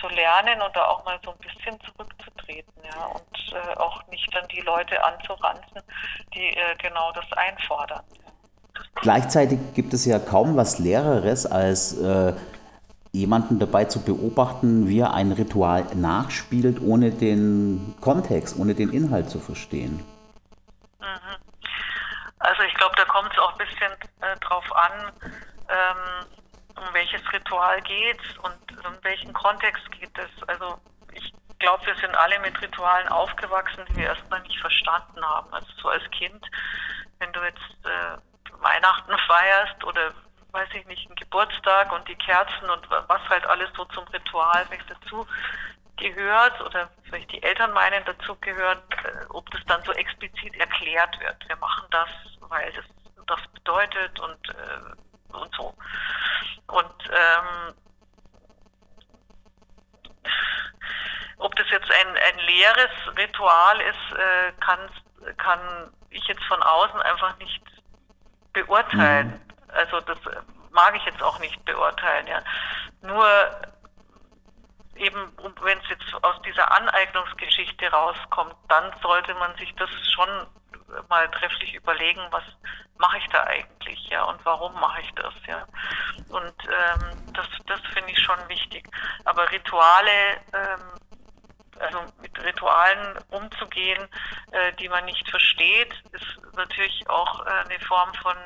zu 0.00 0.08
lernen 0.08 0.60
und 0.62 0.76
da 0.76 0.86
auch 0.86 1.04
mal 1.04 1.18
so 1.24 1.32
ein 1.32 1.38
bisschen 1.38 1.78
zurückzutreten, 2.42 2.72
ja, 2.84 3.06
und 3.06 3.52
äh, 3.52 3.76
auch 3.78 4.06
nicht 4.08 4.28
dann 4.34 4.46
die 4.48 4.60
Leute 4.60 5.02
anzuranzen, 5.04 5.82
die 6.34 6.48
äh, 6.48 6.76
genau 6.80 7.12
das 7.12 7.30
einfordern. 7.32 8.02
Gleichzeitig 8.96 9.58
gibt 9.74 9.94
es 9.94 10.04
ja 10.04 10.18
kaum 10.18 10.56
was 10.56 10.78
Lehreres, 10.78 11.46
als 11.46 11.98
äh, 11.98 12.34
jemanden 13.12 13.58
dabei 13.58 13.84
zu 13.84 14.02
beobachten, 14.02 14.88
wie 14.88 15.00
er 15.00 15.12
ein 15.12 15.32
Ritual 15.32 15.84
nachspielt, 15.94 16.80
ohne 16.80 17.10
den 17.10 17.94
Kontext, 18.00 18.58
ohne 18.58 18.74
den 18.74 18.90
Inhalt 18.90 19.28
zu 19.28 19.38
verstehen. 19.38 20.04
Mhm. 21.00 21.36
Also 22.38 22.62
ich 22.62 22.74
glaube, 22.74 22.94
da 22.96 23.04
kommt 23.04 23.32
es 23.32 23.38
auch 23.38 23.52
ein 23.52 23.58
bisschen 23.58 23.92
äh, 24.20 24.38
drauf 24.40 24.64
an, 24.74 25.12
ähm, 25.68 26.26
um 26.76 26.94
welches 26.94 27.20
Ritual 27.32 27.80
geht 27.82 28.38
und 28.42 28.86
um 28.86 28.94
welchen 29.02 29.32
Kontext 29.32 29.90
geht 29.92 30.10
es. 30.18 30.48
Also 30.48 30.78
glaube, 31.62 31.86
wir 31.86 31.94
sind 31.96 32.14
alle 32.14 32.38
mit 32.40 32.60
Ritualen 32.60 33.08
aufgewachsen, 33.08 33.84
die 33.88 33.96
wir 33.96 34.06
erstmal 34.08 34.42
nicht 34.42 34.60
verstanden 34.60 35.24
haben. 35.24 35.52
Also 35.54 35.68
so 35.80 35.88
als 35.88 36.02
Kind, 36.10 36.44
wenn 37.18 37.32
du 37.32 37.40
jetzt 37.40 37.86
äh, 37.86 38.18
Weihnachten 38.60 39.16
feierst 39.26 39.82
oder 39.84 40.12
weiß 40.50 40.68
ich 40.74 40.84
nicht, 40.86 41.06
einen 41.06 41.16
Geburtstag 41.16 41.90
und 41.92 42.06
die 42.08 42.16
Kerzen 42.16 42.68
und 42.68 42.90
was 42.90 43.28
halt 43.30 43.46
alles 43.46 43.70
so 43.74 43.86
zum 43.86 44.04
Ritual 44.08 44.66
vielleicht 44.66 44.90
dazu 44.90 45.26
gehört 45.96 46.60
oder 46.60 46.90
vielleicht 47.04 47.32
die 47.32 47.42
Eltern 47.42 47.72
meinen 47.72 48.04
dazu 48.04 48.36
gehört, 48.40 48.82
äh, 49.04 49.24
ob 49.30 49.48
das 49.50 49.62
dann 49.66 49.82
so 49.84 49.92
explizit 49.92 50.54
erklärt 50.56 51.18
wird. 51.20 51.48
Wir 51.48 51.56
machen 51.56 51.86
das, 51.90 52.08
weil 52.40 52.68
es 52.76 52.84
das 53.26 53.40
bedeutet 53.54 54.18
und, 54.20 54.48
äh, 54.50 55.32
und 55.32 55.54
so. 55.54 55.74
Und 56.66 57.10
ähm, 57.10 57.74
ob 61.42 61.54
das 61.56 61.68
jetzt 61.70 61.90
ein, 61.90 62.08
ein 62.08 62.38
leeres 62.46 62.90
Ritual 63.16 63.80
ist, 63.80 64.18
äh, 64.18 64.52
kann, 64.60 64.90
kann 65.36 65.92
ich 66.10 66.24
jetzt 66.26 66.44
von 66.44 66.62
außen 66.62 67.00
einfach 67.02 67.36
nicht 67.38 67.62
beurteilen. 68.52 69.28
Mhm. 69.28 69.74
Also 69.74 70.00
das 70.00 70.18
mag 70.70 70.94
ich 70.96 71.04
jetzt 71.04 71.22
auch 71.22 71.38
nicht 71.40 71.64
beurteilen. 71.64 72.26
Ja. 72.26 72.42
Nur 73.02 73.26
eben, 74.96 75.32
wenn 75.62 75.78
es 75.78 75.88
jetzt 75.88 76.14
aus 76.22 76.40
dieser 76.42 76.70
Aneignungsgeschichte 76.72 77.90
rauskommt, 77.90 78.54
dann 78.68 78.92
sollte 79.02 79.34
man 79.34 79.54
sich 79.56 79.74
das 79.76 79.90
schon 80.14 80.28
mal 81.08 81.28
trefflich 81.30 81.74
überlegen, 81.74 82.20
was 82.30 82.44
mache 82.98 83.18
ich 83.18 83.26
da 83.28 83.44
eigentlich, 83.44 84.08
ja, 84.08 84.24
und 84.24 84.44
warum 84.44 84.72
mache 84.74 85.00
ich 85.00 85.12
das, 85.14 85.34
ja. 85.46 85.66
Und 86.28 86.54
ähm, 86.64 87.32
das, 87.32 87.46
das 87.66 87.80
finde 87.92 88.12
ich 88.12 88.18
schon 88.18 88.38
wichtig. 88.48 88.88
Aber 89.24 89.50
Rituale, 89.50 90.36
ähm, 90.52 91.01
also 91.82 92.06
mit 92.20 92.38
Ritualen 92.42 93.18
umzugehen, 93.30 94.08
äh, 94.52 94.72
die 94.74 94.88
man 94.88 95.04
nicht 95.04 95.28
versteht, 95.28 95.92
ist 96.12 96.56
natürlich 96.56 97.08
auch 97.08 97.46
äh, 97.46 97.50
eine 97.50 97.80
Form 97.80 98.12
von 98.22 98.36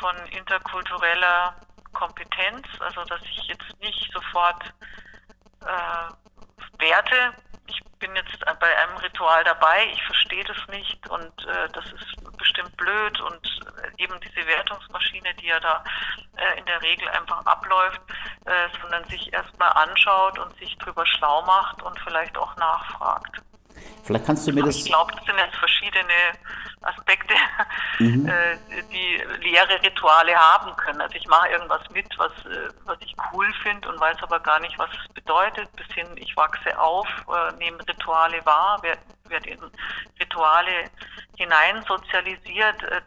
von 0.00 0.16
interkultureller 0.30 1.54
Kompetenz, 1.92 2.66
also 2.80 3.04
dass 3.04 3.22
ich 3.22 3.46
jetzt 3.46 3.80
nicht 3.80 4.10
sofort 4.12 4.64
äh, 5.60 6.80
werte, 6.80 7.34
ich 7.66 7.80
bin 7.98 8.14
jetzt 8.16 8.38
bei 8.58 8.78
einem 8.78 8.96
Ritual 8.96 9.44
dabei, 9.44 9.86
ich 9.92 10.02
verstehe 10.04 10.44
das 10.44 10.56
nicht 10.68 11.08
und 11.08 11.46
äh, 11.46 11.68
das 11.72 11.84
ist 11.86 12.21
bestimmt 12.42 12.76
blöd 12.76 13.20
und 13.20 13.60
äh, 13.82 14.02
eben 14.02 14.14
diese 14.20 14.46
Wertungsmaschine, 14.46 15.32
die 15.40 15.46
ja 15.46 15.60
da 15.60 15.84
äh, 16.36 16.58
in 16.58 16.66
der 16.66 16.82
Regel 16.82 17.08
einfach 17.08 17.44
abläuft, 17.46 18.00
äh, 18.46 18.68
sondern 18.80 19.04
sich 19.04 19.32
erstmal 19.32 19.70
anschaut 19.72 20.38
und 20.40 20.56
sich 20.58 20.76
drüber 20.78 21.06
schlau 21.06 21.42
macht 21.42 21.80
und 21.82 21.98
vielleicht 22.00 22.36
auch 22.36 22.54
nachfragt. 22.56 23.40
Vielleicht 24.04 24.26
kannst 24.26 24.46
du 24.46 24.52
mir 24.52 24.64
das. 24.64 24.76
Ich 24.76 24.86
glaube, 24.86 25.12
das 25.12 25.24
sind 25.24 25.38
jetzt 25.38 25.56
verschiedene 25.56 26.14
Aspekte, 26.82 27.34
mhm. 28.00 28.28
äh, 28.28 28.56
die 28.90 29.22
leere 29.48 29.80
Rituale 29.82 30.34
haben 30.34 30.76
können. 30.76 31.00
Also 31.00 31.14
ich 31.14 31.26
mache 31.26 31.48
irgendwas 31.48 31.88
mit, 31.90 32.06
was, 32.18 32.32
äh, 32.46 32.68
was 32.84 32.98
ich 33.00 33.14
cool 33.32 33.46
finde 33.62 33.88
und 33.88 34.00
weiß 34.00 34.16
aber 34.22 34.40
gar 34.40 34.58
nicht, 34.60 34.76
was 34.78 34.90
es 34.90 35.14
bedeutet. 35.14 35.70
Bis 35.76 35.86
hin, 35.94 36.08
ich 36.16 36.36
wachse 36.36 36.78
auf, 36.78 37.06
äh, 37.28 37.56
nehme 37.56 37.78
Rituale 37.88 38.44
wahr, 38.44 38.82
werde 38.82 39.00
werd 39.32 39.46
in 39.46 39.58
Rituale 40.20 40.90
hinein 41.36 41.82
sozialisiert, 41.86 42.82
äh, 42.82 43.00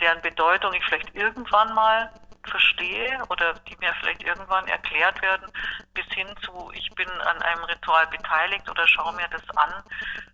deren 0.00 0.22
Bedeutung 0.22 0.72
ich 0.74 0.84
vielleicht 0.84 1.14
irgendwann 1.14 1.74
mal 1.74 2.10
verstehe 2.48 3.18
oder 3.28 3.54
die 3.68 3.76
mir 3.80 3.92
vielleicht 4.00 4.22
irgendwann 4.24 4.66
erklärt 4.66 5.20
werden, 5.22 5.46
bis 5.94 6.04
hin 6.14 6.26
zu, 6.44 6.70
ich 6.74 6.90
bin 6.94 7.08
an 7.08 7.40
einem 7.42 7.64
Ritual 7.64 8.06
beteiligt 8.08 8.68
oder 8.68 8.86
schaue 8.86 9.14
mir 9.14 9.28
das 9.30 9.42
an 9.56 9.72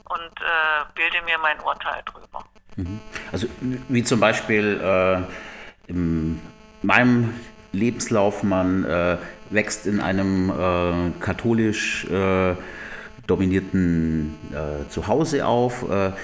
und 0.09 0.40
äh, 0.40 0.85
bilde 0.95 1.23
mir 1.25 1.38
mein 1.38 1.61
Urteil 1.61 2.02
drüber. 2.07 2.45
Mhm. 2.76 3.00
Also 3.31 3.47
wie 3.61 4.02
zum 4.05 4.21
Beispiel 4.21 4.81
äh, 4.81 5.90
in 5.90 6.40
meinem 6.83 7.38
Lebenslauf, 7.73 8.43
man 8.43 8.85
äh, 8.85 9.19
wächst 9.50 9.87
in 9.87 10.00
einem 10.00 10.50
äh, 10.50 11.21
katholisch 11.21 12.05
äh, 12.07 12.57
dominierten 13.26 14.38
Zuhause 14.88 15.45
auf. 15.45 15.83
Mhm 15.83 16.14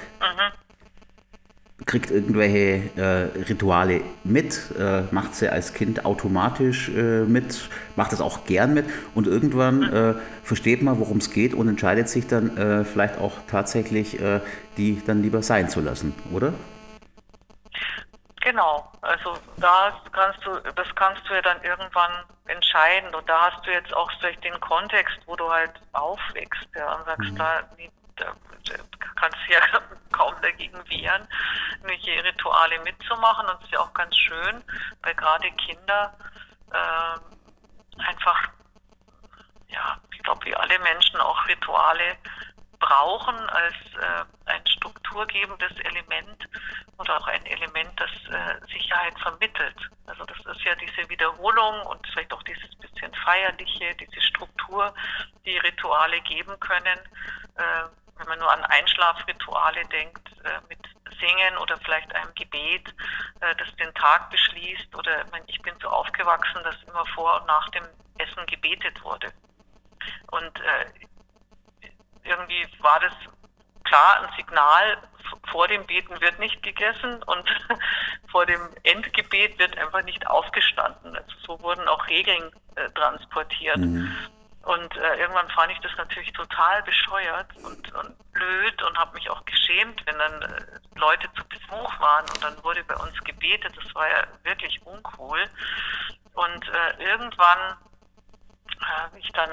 kriegt 1.86 2.10
irgendwelche 2.10 2.90
äh, 2.96 3.42
Rituale 3.48 4.00
mit, 4.24 4.70
äh, 4.78 5.02
macht 5.10 5.34
sie 5.34 5.48
als 5.50 5.74
Kind 5.74 6.04
automatisch 6.04 6.88
äh, 6.88 7.24
mit, 7.24 7.68
macht 7.96 8.12
es 8.12 8.20
auch 8.20 8.46
gern 8.46 8.74
mit 8.74 8.86
und 9.14 9.26
irgendwann 9.26 9.82
äh, 9.82 10.14
versteht 10.42 10.82
man, 10.82 10.98
worum 10.98 11.18
es 11.18 11.30
geht 11.30 11.54
und 11.54 11.68
entscheidet 11.68 12.08
sich 12.08 12.26
dann 12.26 12.56
äh, 12.56 12.84
vielleicht 12.84 13.18
auch 13.18 13.32
tatsächlich, 13.48 14.20
äh, 14.20 14.40
die 14.76 15.02
dann 15.04 15.22
lieber 15.22 15.42
sein 15.42 15.68
zu 15.68 15.80
lassen, 15.80 16.14
oder? 16.32 16.54
Genau, 18.40 18.90
also 19.00 19.38
da 19.56 20.00
kannst 20.12 20.44
du, 20.44 20.50
das 20.74 20.86
kannst 20.94 21.22
du 21.28 21.34
ja 21.34 21.40
dann 21.40 21.62
irgendwann 21.62 22.12
entscheiden 22.46 23.14
und 23.14 23.26
da 23.28 23.50
hast 23.50 23.66
du 23.66 23.70
jetzt 23.70 23.94
auch 23.94 24.10
vielleicht 24.20 24.44
den 24.44 24.58
Kontext, 24.60 25.18
wo 25.26 25.34
du 25.34 25.50
halt 25.50 25.72
aufwächst 25.92 26.68
ja, 26.76 26.94
und 26.94 27.04
sagst, 27.06 27.30
mhm. 27.30 27.36
da, 27.36 27.62
da 28.16 28.34
kannst 29.16 29.38
du 29.46 29.52
ja 29.52 29.60
kaum 30.12 30.34
dagegen 30.42 30.78
wehren, 30.88 31.28
irgendwelche 31.72 32.24
Rituale 32.24 32.78
mitzumachen. 32.80 33.46
Und 33.48 33.58
es 33.58 33.64
ist 33.64 33.72
ja 33.72 33.80
auch 33.80 33.94
ganz 33.94 34.16
schön, 34.16 34.64
weil 35.02 35.14
gerade 35.14 35.50
Kinder 35.52 36.16
äh, 36.72 38.00
einfach, 38.02 38.48
ja, 39.68 39.98
ich 40.12 40.22
glaube, 40.22 40.44
wie 40.46 40.56
alle 40.56 40.78
Menschen 40.80 41.20
auch 41.20 41.46
Rituale 41.46 42.16
brauchen 42.78 43.36
als 43.50 43.74
äh, 44.00 44.24
ein 44.50 44.66
strukturgebendes 44.66 45.72
Element 45.80 46.48
oder 46.98 47.16
auch 47.18 47.26
ein 47.28 47.44
Element, 47.46 47.98
das 47.98 48.10
äh, 48.30 48.66
Sicherheit 48.72 49.18
vermittelt. 49.20 49.76
Also 50.06 50.24
das 50.24 50.38
ist 50.38 50.64
ja 50.64 50.74
diese 50.74 51.08
Wiederholung 51.08 51.86
und 51.86 52.06
vielleicht 52.08 52.32
auch 52.32 52.42
dieses 52.42 52.74
bisschen 52.76 53.14
feierliche, 53.24 53.94
diese 53.96 54.20
Struktur, 54.20 54.94
die 55.44 55.56
Rituale 55.58 56.20
geben 56.22 56.58
können. 56.60 56.98
Äh, 57.56 58.03
wenn 58.16 58.28
man 58.28 58.38
nur 58.38 58.52
an 58.52 58.64
Einschlafrituale 58.64 59.84
denkt, 59.86 60.28
äh, 60.44 60.60
mit 60.68 60.78
Singen 61.18 61.56
oder 61.58 61.76
vielleicht 61.78 62.14
einem 62.14 62.34
Gebet, 62.34 62.88
äh, 63.40 63.54
das 63.56 63.74
den 63.76 63.92
Tag 63.94 64.30
beschließt, 64.30 64.94
oder 64.96 65.24
ich 65.46 65.60
bin 65.62 65.74
so 65.80 65.88
aufgewachsen, 65.88 66.62
dass 66.64 66.82
immer 66.84 67.04
vor 67.14 67.40
und 67.40 67.46
nach 67.46 67.68
dem 67.70 67.84
Essen 68.18 68.46
gebetet 68.46 69.02
wurde. 69.02 69.32
Und 70.30 70.60
äh, 70.60 70.86
irgendwie 72.24 72.66
war 72.80 73.00
das 73.00 73.12
klar 73.84 74.22
ein 74.22 74.36
Signal, 74.36 74.98
vor 75.50 75.68
dem 75.68 75.86
Beten 75.86 76.20
wird 76.20 76.38
nicht 76.38 76.62
gegessen 76.62 77.22
und 77.22 77.68
vor 78.30 78.46
dem 78.46 78.60
Endgebet 78.82 79.58
wird 79.58 79.76
einfach 79.78 80.02
nicht 80.04 80.26
aufgestanden. 80.26 81.16
Also 81.16 81.36
so 81.46 81.60
wurden 81.60 81.86
auch 81.88 82.06
Regeln 82.08 82.50
äh, 82.76 82.90
transportiert. 82.90 83.78
Mhm. 83.78 84.14
Und 84.64 84.96
äh, 84.96 85.16
irgendwann 85.16 85.48
fand 85.50 85.72
ich 85.72 85.80
das 85.80 85.92
natürlich 85.98 86.32
total 86.32 86.82
bescheuert 86.84 87.54
und, 87.62 87.92
und 87.94 88.32
blöd 88.32 88.82
und 88.82 88.96
habe 88.96 89.14
mich 89.14 89.28
auch 89.28 89.44
geschämt, 89.44 90.02
wenn 90.06 90.18
dann 90.18 90.42
äh, 90.42 90.64
Leute 90.94 91.28
zu 91.34 91.44
Besuch 91.48 92.00
waren 92.00 92.24
und 92.30 92.42
dann 92.42 92.64
wurde 92.64 92.82
bei 92.84 92.96
uns 92.96 93.18
gebetet. 93.24 93.76
Das 93.76 93.94
war 93.94 94.08
ja 94.08 94.24
wirklich 94.42 94.80
uncool. 94.86 95.44
Und 96.32 96.68
äh, 96.68 97.04
irgendwann, 97.04 97.76
äh, 98.80 99.18
ich 99.18 99.28
dann 99.32 99.50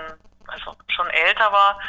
also 0.48 0.76
schon 0.88 1.10
älter 1.10 1.52
war, 1.52 1.80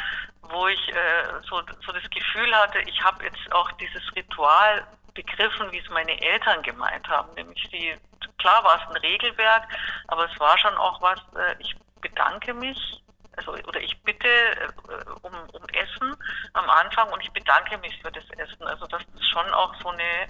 wo 0.41 0.67
ich 0.67 0.89
äh, 0.89 1.41
so, 1.49 1.61
so 1.85 1.91
das 1.93 2.09
Gefühl 2.09 2.53
hatte, 2.55 2.79
ich 2.79 3.01
habe 3.03 3.23
jetzt 3.23 3.51
auch 3.53 3.71
dieses 3.73 4.03
Ritual 4.17 4.85
begriffen, 5.13 5.71
wie 5.71 5.79
es 5.79 5.89
meine 5.89 6.19
Eltern 6.21 6.61
gemeint 6.63 7.07
haben. 7.07 7.33
Nämlich 7.35 7.65
sie, 7.71 7.95
klar 8.37 8.63
war 8.65 8.81
es 8.81 8.89
ein 8.89 9.01
Regelwerk, 9.01 9.63
aber 10.07 10.29
es 10.29 10.39
war 10.41 10.57
schon 10.57 10.75
auch 10.75 11.01
was, 11.01 11.19
äh, 11.37 11.55
ich 11.59 11.73
bedanke 12.01 12.53
mich 12.53 13.02
also 13.37 13.53
oder 13.53 13.81
ich 13.81 13.99
bitte 14.03 14.27
äh, 14.27 15.09
um, 15.21 15.33
um 15.51 15.63
Essen 15.69 16.15
am 16.53 16.69
Anfang 16.69 17.11
und 17.11 17.21
ich 17.21 17.31
bedanke 17.31 17.77
mich 17.79 17.99
für 18.01 18.11
das 18.11 18.23
Essen. 18.37 18.63
Also 18.63 18.85
das 18.87 19.01
ist 19.15 19.29
schon 19.29 19.49
auch 19.53 19.73
so 19.81 19.89
eine 19.89 20.27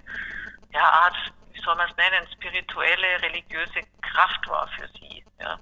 ja, 0.73 0.83
Art, 0.83 1.33
wie 1.53 1.61
soll 1.61 1.75
man 1.75 1.89
es 1.89 1.95
nennen, 1.97 2.27
spirituelle, 2.33 3.21
religiöse 3.21 3.81
Kraft 4.01 4.47
war 4.47 4.67
für 4.69 4.87
sie. 4.99 5.23
Ja. 5.39 5.59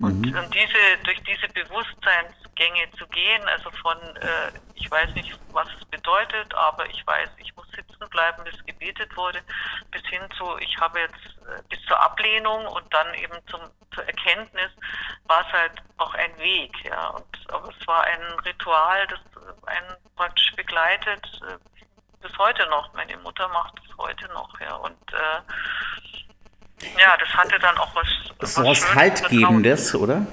Und, 0.00 0.26
mhm. 0.26 0.38
und 0.38 0.54
diese, 0.54 0.98
durch 1.02 1.20
diese 1.24 1.48
Bewusstseinsgänge 1.48 2.90
zu 2.98 3.06
gehen, 3.08 3.42
also 3.48 3.70
von, 3.82 3.98
äh, 4.16 4.52
ich 4.74 4.90
weiß 4.90 5.14
nicht, 5.14 5.38
was 5.50 5.68
es 5.78 5.84
bedeutet, 5.86 6.54
aber 6.54 6.86
ich 6.86 7.06
weiß, 7.06 7.30
ich 7.38 7.54
muss 7.56 7.66
sitzen 7.74 8.08
bleiben, 8.10 8.44
bis 8.44 8.64
gebetet 8.64 9.16
wurde, 9.16 9.40
bis 9.90 10.02
hin 10.06 10.22
zu, 10.36 10.56
ich 10.58 10.76
habe 10.78 11.00
jetzt 11.00 11.24
äh, 11.48 11.62
bis 11.68 11.80
zur 11.86 12.00
Ablehnung 12.00 12.66
und 12.66 12.92
dann 12.92 13.12
eben 13.14 13.34
zum, 13.48 13.60
zur 13.94 14.04
Erkenntnis, 14.04 14.70
war 15.24 15.44
es 15.46 15.52
halt 15.52 15.82
auch 15.96 16.14
ein 16.14 16.36
Weg. 16.38 16.72
Ja. 16.84 17.08
Und, 17.08 17.52
aber 17.52 17.68
es 17.68 17.86
war 17.86 18.04
ein 18.04 18.22
Ritual, 18.44 19.06
das 19.08 19.20
einen 19.66 19.96
praktisch 20.16 20.52
begleitet, 20.54 21.26
äh, 21.48 21.58
bis 22.20 22.36
heute 22.38 22.66
noch. 22.68 22.92
Meine 22.94 23.16
Mutter 23.18 23.48
macht 23.48 23.83
heute 23.98 24.26
noch, 24.32 24.60
ja. 24.60 24.74
Und 24.76 25.12
äh, 25.12 25.40
ja, 27.00 27.16
das 27.16 27.28
hatte 27.30 27.58
dann 27.58 27.76
auch 27.78 27.94
was. 27.94 28.06
Das 28.38 28.50
ist 28.50 28.64
was, 28.64 28.94
Haltgebendes, 28.94 29.94
oder? 29.94 30.26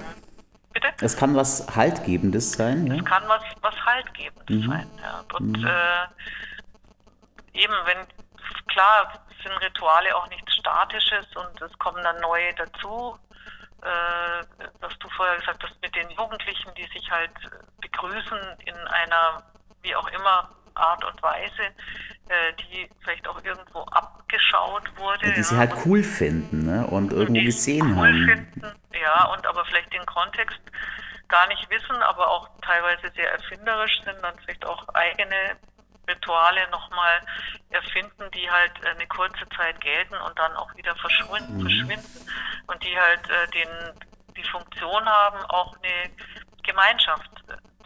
Bitte? 0.74 0.94
Es 1.02 1.18
kann 1.18 1.36
was 1.36 1.68
Haltgebendes 1.76 2.54
sein, 2.54 2.88
ja? 2.88 2.96
Es 2.96 3.06
kann 3.06 3.24
was, 3.28 3.44
was 3.62 3.76
Haltgebendes 3.86 4.66
mhm. 4.66 4.70
sein, 4.70 4.90
ja. 5.02 5.24
Und 5.34 5.60
mhm. 5.60 5.68
äh, 5.68 7.62
eben, 7.64 7.74
wenn, 7.86 8.08
klar, 8.68 9.22
sind 9.44 9.54
Rituale 9.62 10.16
auch 10.16 10.28
nichts 10.30 10.56
Statisches 10.56 11.26
und 11.36 11.62
es 11.62 11.78
kommen 11.80 12.04
dann 12.04 12.20
neue 12.22 12.54
dazu. 12.56 13.18
Äh, 13.82 14.46
was 14.80 14.98
du 15.00 15.10
vorher 15.10 15.38
gesagt 15.38 15.64
hast, 15.64 15.76
mit 15.82 15.96
den 15.96 16.10
Jugendlichen, 16.12 16.72
die 16.76 16.88
sich 16.94 17.10
halt 17.10 17.32
begrüßen 17.82 18.38
in 18.66 18.76
einer, 18.76 19.44
wie 19.82 19.96
auch 19.96 20.08
immer, 20.10 20.50
Art 20.76 21.04
und 21.04 21.22
Weise, 21.24 21.74
die 22.60 22.90
vielleicht 23.02 23.28
auch 23.28 23.44
irgendwo 23.44 23.82
abgeschaut 23.84 24.84
wurde. 24.98 25.28
Ja, 25.28 25.34
die 25.34 25.44
sie 25.44 25.58
halt 25.58 25.74
cool 25.86 26.04
finden 26.04 26.66
ne? 26.66 26.88
und 26.88 27.12
irgendwo 27.12 27.44
gesehen 27.44 27.92
cool 27.92 27.98
haben. 27.98 28.26
Finden, 28.26 28.76
ja, 28.94 29.26
und 29.26 29.46
aber 29.48 29.66
vielleicht 29.66 29.94
den 29.94 30.06
Kontext 30.06 30.60
gar 31.28 31.48
nicht 31.48 31.70
wissen, 31.70 31.96
aber 32.04 32.30
auch 32.30 32.50
teilweise 32.62 33.10
sehr 33.16 33.32
erfinderisch 33.32 34.02
sind, 34.04 34.18
dann 34.22 34.38
vielleicht 34.40 34.66
auch 34.66 34.88
eigene 34.94 35.58
Rituale 36.08 36.70
nochmal 36.72 37.22
erfinden, 37.70 38.30
die 38.34 38.50
halt 38.50 38.74
eine 38.86 39.08
kurze 39.08 39.48
Zeit 39.56 39.80
gelten 39.82 40.16
und 40.16 40.38
dann 40.38 40.56
auch 40.58 40.76
wieder 40.76 40.96
verschwinden, 40.96 41.58
mhm. 41.58 41.62
verschwinden 41.62 42.30
und 42.68 42.84
die 42.84 42.98
halt 43.00 43.30
äh, 43.30 43.48
den, 43.52 44.04
die 44.36 44.44
Funktion 44.44 45.06
haben, 45.06 45.38
auch 45.50 45.76
eine 45.78 46.12
Gemeinschaft 46.64 47.32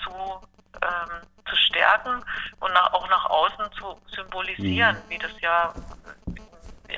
zu 0.03 0.41
ähm, 0.81 1.21
zu 1.47 1.55
stärken 1.55 2.23
und 2.59 2.73
nach, 2.73 2.93
auch 2.93 3.07
nach 3.09 3.25
außen 3.25 3.71
zu 3.73 4.01
symbolisieren, 4.07 4.95
mhm. 4.95 5.09
wie 5.09 5.17
das 5.17 5.39
ja 5.41 5.73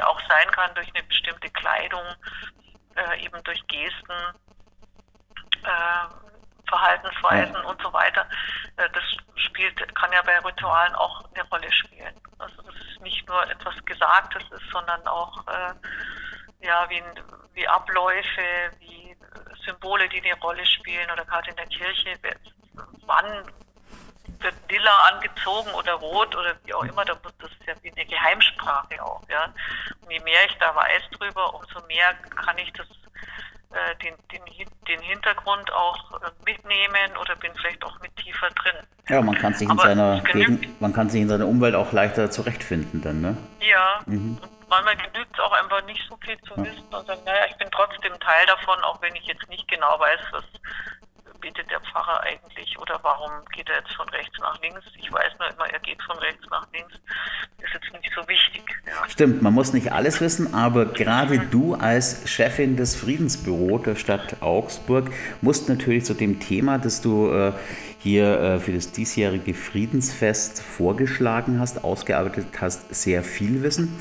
auch 0.05 0.19
sein 0.27 0.51
kann 0.51 0.73
durch 0.75 0.89
eine 0.93 1.03
bestimmte 1.03 1.49
Kleidung, 1.49 2.05
äh, 2.95 3.23
eben 3.23 3.41
durch 3.43 3.65
Gesten, 3.67 4.13
äh, 5.63 6.67
Verhaltensweisen 6.67 7.55
ja. 7.55 7.61
und 7.61 7.81
so 7.81 7.91
weiter. 7.93 8.27
Äh, 8.77 8.89
das 8.91 9.03
spielt, 9.35 9.95
kann 9.95 10.11
ja 10.11 10.21
bei 10.21 10.37
Ritualen 10.39 10.95
auch 10.95 11.23
eine 11.33 11.47
Rolle 11.49 11.71
spielen. 11.71 12.13
Also 12.39 12.61
das 12.63 12.75
ist 12.75 13.01
nicht 13.01 13.27
nur 13.27 13.41
etwas 13.49 13.75
Gesagtes 13.85 14.43
ist, 14.51 14.69
sondern 14.71 15.05
auch 15.07 15.45
äh, 15.47 15.73
ja, 16.65 16.89
wie, 16.89 17.03
wie 17.53 17.67
Abläufe, 17.67 18.71
wie 18.79 19.15
Symbole, 19.65 20.09
die 20.09 20.21
eine 20.23 20.39
Rolle 20.41 20.65
spielen 20.65 21.09
oder 21.11 21.25
gerade 21.25 21.49
in 21.49 21.55
der 21.55 21.67
Kirche, 21.67 22.13
wann 23.05 23.51
lila 24.69 24.91
angezogen 25.11 25.69
oder 25.71 25.93
rot 25.93 26.35
oder 26.35 26.55
wie 26.63 26.73
auch 26.73 26.83
immer, 26.83 27.05
das 27.05 27.15
ja 27.65 27.73
wie 27.81 27.91
eine 27.91 28.05
Geheimsprache 28.05 29.03
auch, 29.03 29.21
ja. 29.29 29.45
Und 30.01 30.11
je 30.11 30.19
mehr 30.19 30.45
ich 30.47 30.57
da 30.59 30.75
weiß 30.75 31.09
drüber, 31.17 31.53
umso 31.53 31.85
mehr 31.87 32.13
kann 32.35 32.57
ich 32.57 32.71
das 32.73 32.87
äh, 33.69 33.95
den, 33.97 34.15
den, 34.31 34.41
den 34.87 35.01
Hintergrund 35.01 35.71
auch 35.73 36.21
äh, 36.21 36.31
mitnehmen 36.45 37.17
oder 37.19 37.35
bin 37.35 37.51
vielleicht 37.55 37.83
auch 37.83 37.99
mit 37.99 38.15
tiefer 38.15 38.49
drin. 38.51 38.75
Ja, 39.09 39.21
man 39.21 39.35
kann 39.37 39.53
sich 39.53 39.69
in 39.69 39.77
seiner 39.77 40.21
Gegend, 40.21 40.79
man 40.79 40.93
kann 40.93 41.09
sich 41.09 41.21
in 41.21 41.27
seiner 41.27 41.45
Umwelt 41.45 41.75
auch 41.75 41.91
leichter 41.91 42.31
zurechtfinden 42.31 43.01
dann, 43.01 43.19
ne? 43.19 43.37
Ja. 43.59 43.99
Mhm. 44.05 44.39
Und 44.41 44.69
manchmal 44.69 44.95
genügt 44.95 45.33
es 45.33 45.39
auch 45.39 45.51
einfach 45.51 45.83
nicht 45.85 46.01
so 46.09 46.17
viel 46.23 46.37
zu 46.43 46.55
wissen 46.57 46.83
und 46.91 47.07
sagen, 47.07 47.21
naja, 47.25 47.45
ich 47.49 47.57
bin 47.57 47.67
trotzdem 47.71 48.17
Teil 48.19 48.45
davon, 48.45 48.79
auch 48.83 49.01
wenn 49.01 49.13
ich 49.15 49.25
jetzt 49.25 49.47
nicht 49.49 49.67
genau 49.67 49.99
weiß, 49.99 50.19
was 50.31 50.45
betet 51.47 51.71
der 51.71 51.79
Pfarrer 51.79 52.21
eigentlich 52.23 52.77
oder 52.79 52.99
warum 53.03 53.31
geht 53.55 53.69
er 53.69 53.77
jetzt 53.77 53.93
von 53.95 54.07
rechts 54.09 54.37
nach 54.39 54.61
links? 54.61 54.81
Ich 54.99 55.11
weiß 55.11 55.31
nur 55.39 55.49
immer, 55.49 55.71
er 55.71 55.79
geht 55.79 56.01
von 56.03 56.17
rechts 56.17 56.43
nach 56.49 56.67
links. 56.73 56.93
Das 57.57 57.69
ist 57.69 57.73
jetzt 57.73 57.93
nicht 57.93 58.11
so 58.13 58.27
wichtig. 58.27 58.63
Ja. 58.85 59.09
Stimmt, 59.09 59.41
man 59.41 59.53
muss 59.53 59.71
nicht 59.71 59.91
alles 59.91 60.19
wissen, 60.19 60.53
aber 60.53 60.85
gerade 60.85 61.39
du 61.39 61.75
als 61.75 62.29
Chefin 62.29 62.75
des 62.75 62.95
Friedensbüros 62.95 63.83
der 63.83 63.95
Stadt 63.95 64.41
Augsburg 64.41 65.09
musst 65.41 65.69
natürlich 65.69 66.05
zu 66.05 66.13
dem 66.13 66.39
Thema, 66.39 66.77
das 66.77 67.01
du 67.01 67.31
äh, 67.31 67.53
hier 67.99 68.39
äh, 68.39 68.59
für 68.59 68.73
das 68.73 68.91
diesjährige 68.91 69.53
Friedensfest 69.53 70.61
vorgeschlagen 70.61 71.59
hast, 71.59 71.83
ausgearbeitet 71.83 72.47
hast, 72.59 72.93
sehr 72.93 73.23
viel 73.23 73.63
wissen. 73.63 73.97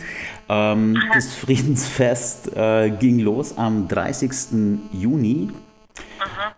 Ähm, 0.48 1.00
das 1.14 1.32
Friedensfest 1.34 2.56
äh, 2.56 2.90
ging 2.90 3.20
los 3.20 3.56
am 3.56 3.86
30. 3.86 4.30
Juni 4.92 5.52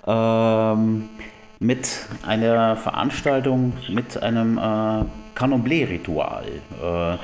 ähm, 0.06 1.08
mit 1.58 2.06
einer 2.26 2.76
Veranstaltung, 2.76 3.72
mit 3.88 4.22
einem 4.22 4.58
äh, 4.58 5.04
Candomblé-Ritual. 5.34 6.46
Äh, 6.80 6.84
ja. 6.84 7.16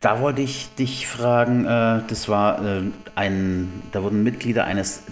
Da 0.00 0.20
wollte 0.20 0.42
ich 0.42 0.74
dich 0.74 1.06
fragen, 1.06 1.64
äh, 1.64 2.02
das 2.06 2.28
war 2.28 2.64
äh, 2.64 2.82
ein, 3.14 3.82
da 3.92 4.02
wurden 4.02 4.22
Mitglieder 4.22 4.64
eines 4.64 5.04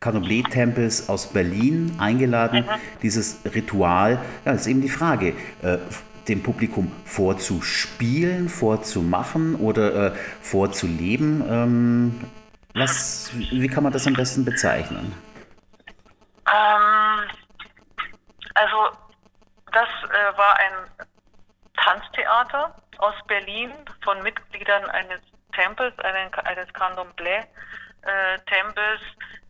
Candomblé-Tempels 0.00 1.08
aus 1.08 1.28
Berlin 1.28 1.94
eingeladen, 1.98 2.60
mhm. 2.60 3.00
dieses 3.02 3.38
Ritual. 3.54 4.18
Ja, 4.44 4.52
das 4.52 4.62
ist 4.62 4.66
eben 4.66 4.82
die 4.82 4.88
Frage, 4.88 5.34
äh, 5.62 5.78
dem 6.28 6.42
Publikum 6.42 6.92
vorzuspielen, 7.04 8.48
vorzumachen 8.48 9.54
oder 9.54 10.12
äh, 10.12 10.12
vorzuleben. 10.42 11.42
Ähm, 11.48 12.20
was, 12.74 13.30
wie 13.34 13.68
kann 13.68 13.82
man 13.82 13.92
das 13.92 14.06
am 14.06 14.14
besten 14.14 14.44
bezeichnen? 14.44 15.12
Ähm, 16.46 17.28
also 18.54 18.90
das 19.72 19.88
äh, 20.04 20.36
war 20.36 20.56
ein 20.58 20.88
Tanztheater 21.76 22.76
aus 22.98 23.14
Berlin 23.26 23.72
von 24.02 24.22
Mitgliedern 24.22 24.84
eines 24.86 25.20
Tempels, 25.54 25.98
eines 25.98 26.72
Candomblé-Tempels, 26.72 29.00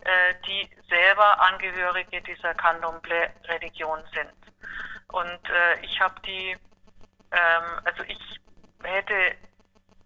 äh, 0.05 0.35
die 0.47 0.71
selber 0.89 1.41
Angehörige 1.41 2.23
dieser 2.23 2.55
Candomblé-Religion 2.55 3.99
sind. 4.15 4.33
Und 5.09 5.49
äh, 5.49 5.81
ich 5.83 6.01
habe 6.01 6.15
die, 6.27 6.57
ähm, 7.33 7.81
also 7.85 8.05
ich 8.05 8.41
hätte 8.83 9.37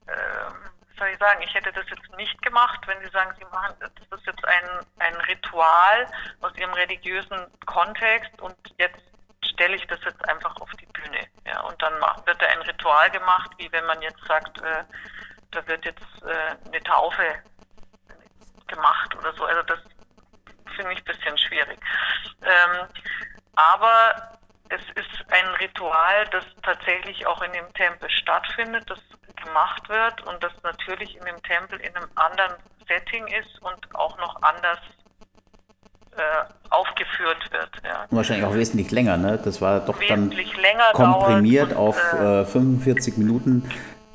ähm, 0.09 0.72
soll 1.03 1.11
ich 1.11 1.19
sagen, 1.19 1.43
ich 1.43 1.53
hätte 1.53 1.73
das 1.73 1.85
jetzt 1.91 2.17
nicht 2.17 2.41
gemacht, 2.43 2.81
wenn 2.87 3.01
Sie 3.01 3.11
sagen, 3.11 3.35
Sie 3.37 3.45
machen, 3.47 3.75
das 3.81 4.21
ist 4.21 4.27
jetzt 4.27 4.47
ein, 4.47 4.87
ein 5.01 5.17
Ritual 5.23 6.07
aus 6.41 6.55
Ihrem 6.55 6.73
religiösen 6.75 7.47
Kontext 7.67 8.41
und 8.41 8.57
jetzt 8.79 9.01
stelle 9.45 9.75
ich 9.75 9.87
das 9.89 9.99
jetzt 10.05 10.29
einfach 10.29 10.55
auf 10.61 10.71
die 10.81 10.87
Bühne. 10.87 11.27
Ja, 11.45 11.61
und 11.63 11.81
dann 11.83 11.95
wird 12.25 12.41
da 12.41 12.47
ein 12.47 12.63
Ritual 12.63 13.11
gemacht, 13.11 13.51
wie 13.59 13.71
wenn 13.73 13.85
man 13.87 14.01
jetzt 14.01 14.25
sagt, 14.27 14.61
äh, 14.61 14.85
da 15.51 15.67
wird 15.67 15.85
jetzt 15.85 16.23
äh, 16.23 16.55
eine 16.67 16.83
Taufe 16.85 17.43
gemacht 18.69 19.17
oder 19.17 19.33
so. 19.35 19.45
Also 19.45 19.63
das 19.63 19.81
finde 20.77 20.93
ich 20.93 21.01
ein 21.01 21.05
bisschen 21.05 21.37
schwierig. 21.37 21.81
Ähm, 22.43 22.89
aber 23.57 24.39
es 24.69 24.83
ist 24.95 25.33
ein 25.33 25.49
Ritual, 25.57 26.29
das 26.31 26.45
tatsächlich 26.63 27.27
auch 27.27 27.43
in 27.43 27.53
dem 27.53 27.75
Tempel 27.75 28.09
stattfindet, 28.09 28.89
das 28.89 29.01
gemacht 29.45 29.89
wird 29.89 30.27
und 30.27 30.43
das 30.43 30.53
natürlich 30.63 31.17
in 31.17 31.25
dem 31.25 31.43
Tempel 31.43 31.81
in 31.81 31.95
einem 31.97 32.09
anderen 32.15 32.55
Setting 32.89 33.27
ist 33.27 33.63
und 33.63 33.95
auch 33.95 34.17
noch 34.19 34.43
anders 34.43 34.79
äh, 36.17 36.45
aufgeführt 36.71 37.51
wird. 37.53 37.71
Ja. 37.85 38.03
Und 38.11 38.17
wahrscheinlich 38.17 38.45
auch 38.45 38.55
wesentlich 38.55 38.91
länger, 38.91 39.17
ne? 39.17 39.41
Das 39.43 39.61
war 39.61 39.81
doch 39.81 39.99
dann 40.09 40.31
komprimiert 40.93 41.75
auf 41.75 41.97
äh, 42.15 42.45
45 42.45 43.17
Minuten, 43.19 43.71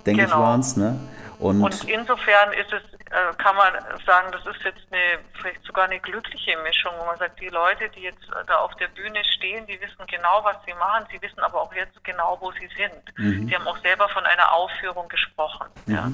denke 0.06 0.24
genau. 0.24 0.36
ich, 0.36 0.42
waren 0.42 0.60
es, 0.60 0.78
ne? 0.78 1.00
Und, 1.40 1.62
und, 1.62 1.84
insofern 1.84 2.54
ist 2.54 2.74
es, 2.74 2.82
äh, 3.10 3.34
kann 3.38 3.56
man 3.56 3.74
sagen, 4.06 4.32
das 4.32 4.46
ist 4.46 4.64
jetzt 4.64 4.82
eine, 4.92 5.20
vielleicht 5.40 5.64
sogar 5.64 5.86
eine 5.86 6.00
glückliche 6.00 6.58
Mischung, 6.64 6.92
wo 7.00 7.06
man 7.06 7.18
sagt, 7.18 7.40
die 7.40 7.48
Leute, 7.48 7.90
die 7.90 8.02
jetzt 8.02 8.26
da 8.48 8.58
auf 8.58 8.76
der 8.76 8.88
Bühne 8.90 9.24
stehen, 9.24 9.66
die 9.66 9.80
wissen 9.80 10.06
genau, 10.08 10.44
was 10.44 10.58
sie 10.66 10.74
machen, 10.74 11.06
sie 11.12 11.22
wissen 11.22 11.40
aber 11.40 11.62
auch 11.62 11.74
jetzt 11.74 12.04
genau, 12.04 12.38
wo 12.42 12.52
sie 12.52 12.70
sind. 12.76 13.18
Mhm. 13.18 13.48
Sie 13.48 13.56
haben 13.56 13.68
auch 13.68 13.78
selber 13.78 14.10
von 14.10 14.26
einer 14.26 14.52
Aufführung 14.54 15.08
gesprochen. 15.08 15.68
Mhm. 15.86 15.96
Ja. 15.96 16.12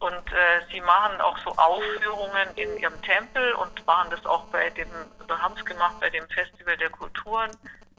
Und 0.00 0.32
äh, 0.32 0.62
sie 0.72 0.80
machen 0.80 1.20
auch 1.20 1.36
so 1.38 1.50
Aufführungen 1.56 2.48
in 2.54 2.78
ihrem 2.78 3.02
Tempel 3.02 3.52
und 3.54 3.84
machen 3.84 4.08
das 4.10 4.24
auch 4.24 4.44
bei 4.44 4.70
dem, 4.70 4.88
oder 5.24 5.38
haben 5.42 5.54
es 5.56 5.64
gemacht 5.64 5.96
bei 5.98 6.08
dem 6.08 6.28
Festival 6.28 6.76
der 6.76 6.90
Kulturen. 6.90 7.50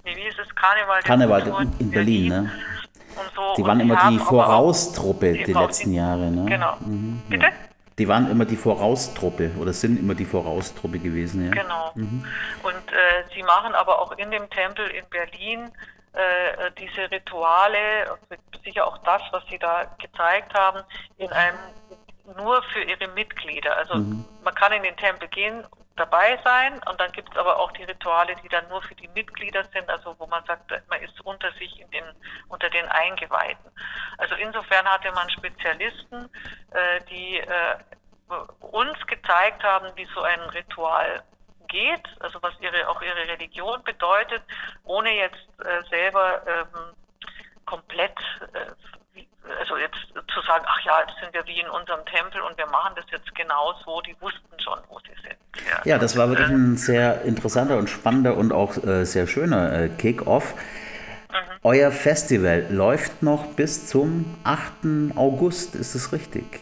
Nee, 0.05 0.15
wie 0.15 0.27
ist 0.27 0.39
es? 0.39 0.47
Karneval, 0.55 1.01
Karneval 1.03 1.41
in 1.79 1.91
Berlin, 1.91 1.91
Berlin 1.91 2.27
ne? 2.29 2.51
und 3.17 3.35
so. 3.35 3.53
Die 3.57 3.65
waren 3.65 3.81
immer 3.81 4.09
die 4.09 4.19
Voraustruppe 4.19 5.33
die, 5.33 5.43
die 5.43 5.53
letzten 5.53 5.93
Jahre, 5.93 6.31
ne? 6.31 6.45
Genau. 6.45 6.77
Mhm. 6.79 7.21
Bitte? 7.27 7.51
Die 7.99 8.07
waren 8.07 8.31
immer 8.31 8.45
die 8.45 8.55
Voraustruppe 8.55 9.51
oder 9.59 9.73
sind 9.73 9.99
immer 9.99 10.15
die 10.15 10.25
Voraustruppe 10.25 10.99
gewesen, 10.99 11.45
ja. 11.45 11.51
Genau. 11.51 11.91
Mhm. 11.95 12.25
Und 12.63 12.91
äh, 12.91 13.23
sie 13.35 13.43
machen 13.43 13.75
aber 13.75 14.01
auch 14.01 14.13
in 14.13 14.31
dem 14.31 14.49
Tempel 14.49 14.87
in 14.87 15.05
Berlin 15.09 15.69
äh, 16.13 16.71
diese 16.79 17.11
Rituale, 17.11 18.17
sicher 18.63 18.87
auch 18.87 18.97
das, 18.99 19.21
was 19.31 19.43
sie 19.49 19.59
da 19.59 19.85
gezeigt 20.01 20.53
haben, 20.53 20.79
in 21.17 21.29
einem 21.31 21.57
nur 22.37 22.63
für 22.73 22.81
ihre 22.81 23.07
Mitglieder. 23.09 23.75
Also 23.77 23.95
mhm. 23.95 24.25
man 24.43 24.55
kann 24.55 24.71
in 24.71 24.83
den 24.83 24.95
Tempel 24.95 25.27
gehen, 25.27 25.65
dabei 25.99 26.39
sein 26.43 26.81
und 26.89 26.99
dann 26.99 27.11
gibt 27.11 27.29
es 27.31 27.37
aber 27.37 27.57
auch 27.57 27.71
die 27.73 27.83
Rituale, 27.83 28.35
die 28.37 28.49
dann 28.49 28.67
nur 28.69 28.81
für 28.81 28.95
die 28.95 29.07
Mitglieder 29.09 29.63
sind, 29.73 29.89
also 29.89 30.15
wo 30.17 30.27
man 30.27 30.43
sagt, 30.45 30.71
man 30.89 31.01
ist 31.01 31.19
unter 31.21 31.51
sich 31.53 31.79
in 31.79 31.89
den, 31.91 32.05
unter 32.47 32.69
den 32.69 32.85
Eingeweihten. 32.87 33.71
Also 34.17 34.35
insofern 34.35 34.87
hatte 34.87 35.11
man 35.11 35.29
Spezialisten, 35.29 36.29
äh, 36.71 37.01
die 37.09 37.39
äh, 37.39 37.75
uns 38.61 38.97
gezeigt 39.07 39.63
haben, 39.63 39.87
wie 39.95 40.07
so 40.13 40.21
ein 40.21 40.39
Ritual 40.41 41.23
geht, 41.67 42.07
also 42.19 42.41
was 42.41 42.53
ihre 42.59 42.87
auch 42.87 43.01
ihre 43.01 43.27
Religion 43.27 43.83
bedeutet, 43.83 44.41
ohne 44.83 45.11
jetzt 45.11 45.47
äh, 45.59 45.83
selber 45.89 46.41
ähm, 46.47 46.93
komplett 47.65 48.17
äh, 48.53 48.98
also 49.59 49.77
jetzt 49.77 49.97
zu 50.33 50.41
sagen, 50.41 50.65
ach 50.67 50.79
ja, 50.81 51.01
jetzt 51.07 51.19
sind 51.19 51.33
wir 51.33 51.45
wie 51.47 51.59
in 51.59 51.69
unserem 51.69 52.05
Tempel 52.05 52.41
und 52.41 52.57
wir 52.57 52.67
machen 52.67 52.93
das 52.95 53.05
jetzt 53.11 53.33
genau 53.35 53.73
so, 53.85 54.01
die 54.01 54.15
wussten 54.19 54.59
schon, 54.59 54.79
wo 54.89 54.99
sie 54.99 55.15
sind. 55.21 55.37
Ja, 55.67 55.81
ja 55.85 55.97
das 55.97 56.17
war 56.17 56.29
wirklich 56.29 56.49
ein 56.49 56.77
sehr 56.77 57.21
interessanter 57.23 57.77
und 57.77 57.89
spannender 57.89 58.35
und 58.35 58.51
auch 58.51 58.77
äh, 58.77 59.05
sehr 59.05 59.27
schöner 59.27 59.73
äh, 59.73 59.89
Kick-Off. 59.89 60.53
Mhm. 61.31 61.59
Euer 61.63 61.91
Festival 61.91 62.67
läuft 62.69 63.23
noch 63.23 63.55
bis 63.55 63.87
zum 63.87 64.39
8. 64.43 65.15
August, 65.15 65.75
ist 65.75 65.95
es 65.95 66.11
richtig? 66.11 66.61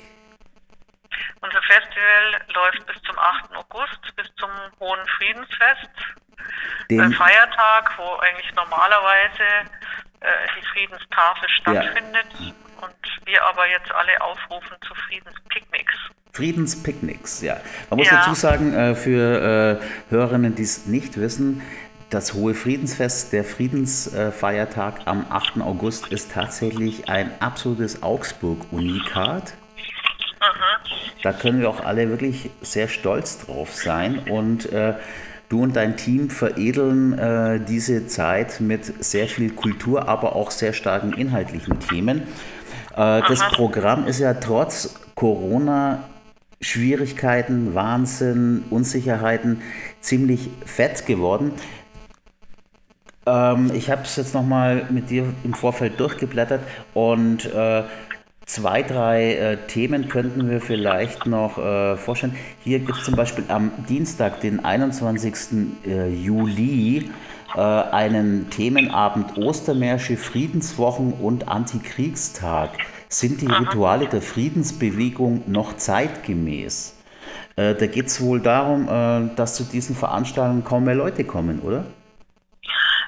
Unser 1.41 1.61
Festival 1.61 2.41
läuft 2.53 2.85
bis 2.85 3.01
zum 3.03 3.17
8. 3.17 3.55
August, 3.55 4.15
bis 4.15 4.27
zum 4.35 4.49
Hohen 4.79 5.07
Friedensfest. 5.17 5.89
Den 6.89 7.11
Feiertag, 7.13 7.97
wo 7.97 8.15
eigentlich 8.17 8.53
normalerweise 8.55 9.43
äh, 10.21 10.27
die 10.57 10.65
Friedenstafel 10.67 11.49
stattfindet. 11.49 12.27
Ja. 12.39 12.53
Wir 13.27 13.43
aber 13.43 13.67
jetzt 13.67 13.91
alle 13.91 14.21
aufrufen 14.21 14.77
zu 14.87 14.95
Friedenspicknicks. 14.95 15.93
Friedenspicknicks, 16.31 17.41
ja. 17.41 17.59
Man 17.89 17.97
muss 17.97 18.07
ja. 18.07 18.19
dazu 18.19 18.33
sagen, 18.33 18.73
äh, 18.73 18.95
für 18.95 19.81
äh, 19.81 20.11
Hörerinnen, 20.13 20.55
die 20.55 20.63
es 20.63 20.85
nicht 20.85 21.19
wissen, 21.19 21.61
das 22.09 22.33
Hohe 22.33 22.53
Friedensfest, 22.53 23.33
der 23.33 23.43
Friedensfeiertag 23.43 25.01
am 25.03 25.25
8. 25.29 25.59
August, 25.59 26.07
ist 26.07 26.31
tatsächlich 26.31 27.09
ein 27.09 27.29
absolutes 27.41 28.01
Augsburg-Unikat. 28.01 29.55
Da 31.21 31.33
können 31.33 31.59
wir 31.59 31.69
auch 31.69 31.83
alle 31.83 32.09
wirklich 32.09 32.49
sehr 32.61 32.87
stolz 32.87 33.45
drauf 33.45 33.75
sein. 33.75 34.19
Und 34.19 34.71
äh, 34.71 34.93
Du 35.49 35.63
und 35.63 35.77
dein 35.77 35.95
Team 35.95 36.29
veredeln 36.29 37.17
äh, 37.17 37.61
diese 37.61 38.05
Zeit 38.07 38.59
mit 38.59 39.01
sehr 39.01 39.27
viel 39.29 39.51
Kultur, 39.51 40.09
aber 40.09 40.35
auch 40.35 40.51
sehr 40.51 40.73
starken 40.73 41.13
inhaltlichen 41.13 41.79
Themen. 41.79 42.23
Äh, 42.97 43.21
das 43.27 43.39
Programm 43.51 44.07
ist 44.07 44.19
ja 44.19 44.33
trotz 44.33 44.95
Corona 45.15 46.03
Schwierigkeiten, 46.59 47.75
Wahnsinn, 47.75 48.65
Unsicherheiten 48.71 49.61
ziemlich 50.01 50.49
fett 50.65 51.05
geworden. 51.05 51.51
Ähm, 53.27 53.71
ich 53.73 53.91
habe 53.91 54.01
es 54.01 54.15
jetzt 54.15 54.33
nochmal 54.33 54.87
mit 54.89 55.11
dir 55.11 55.25
im 55.43 55.53
Vorfeld 55.53 55.99
durchgeblättert 55.99 56.61
und 56.93 57.45
äh, 57.45 57.83
Zwei, 58.47 58.81
drei 58.81 59.33
äh, 59.33 59.57
Themen 59.67 60.07
könnten 60.07 60.49
wir 60.49 60.61
vielleicht 60.61 61.25
noch 61.25 61.57
äh, 61.57 61.97
vorstellen. 61.97 62.33
Hier 62.63 62.79
gibt 62.79 62.97
es 62.97 63.03
zum 63.03 63.13
Beispiel 63.13 63.43
am 63.49 63.71
Dienstag, 63.89 64.39
den 64.39 64.63
21. 64.63 65.33
Äh, 65.85 66.07
Juli, 66.13 67.11
einen 67.55 68.49
Themenabend 68.49 69.37
Ostermärsche, 69.37 70.17
Friedenswochen 70.17 71.13
und 71.13 71.47
Antikriegstag. 71.47 72.71
Sind 73.09 73.41
die 73.41 73.47
Rituale 73.47 74.07
der 74.07 74.21
Friedensbewegung 74.21 75.43
noch 75.47 75.77
zeitgemäß? 75.77 76.97
Äh, 77.55 77.75
da 77.75 77.87
geht 77.87 78.07
es 78.07 78.21
wohl 78.21 78.39
darum, 78.39 78.87
äh, 78.87 79.35
dass 79.35 79.55
zu 79.55 79.63
diesen 79.63 79.95
Veranstaltungen 79.95 80.63
kaum 80.63 80.83
mehr 80.83 80.95
Leute 80.95 81.23
kommen, 81.23 81.59
oder? 81.59 81.85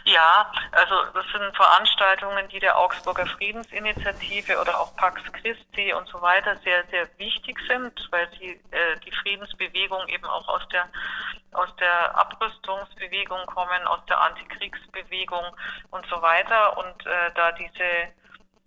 Ja, 0.10 0.52
also 0.72 0.96
das 1.14 1.26
sind 1.32 1.56
Veranstaltungen, 1.56 2.48
die 2.50 2.60
der 2.60 2.76
Augsburger 2.80 3.28
Friedensinitiative 3.28 4.60
oder 4.60 4.80
auch 4.80 4.96
Pax 4.96 5.22
Christi 5.34 5.94
und 5.94 6.08
so 6.08 6.20
weiter 6.20 6.56
sehr, 6.64 6.84
sehr 6.88 7.08
wichtig 7.20 7.60
sind, 7.68 8.08
weil 8.10 8.28
sie 8.40 8.60
äh, 8.72 9.00
die 9.06 9.12
Friedensbewegung 9.12 10.08
eben 10.08 10.26
auch 10.26 10.48
aus 10.48 10.68
der 10.70 10.88
aus 11.52 11.70
der 11.80 12.18
Abrüstungsbewegung 12.18 13.46
kommen, 13.46 13.86
aus 13.86 14.00
der 14.08 14.20
Antikriegsbewegung 14.22 15.46
und 15.92 16.06
so 16.08 16.20
weiter 16.24 16.78
und 16.78 17.06
äh, 17.06 17.32
da 17.36 17.52
diese 17.52 18.10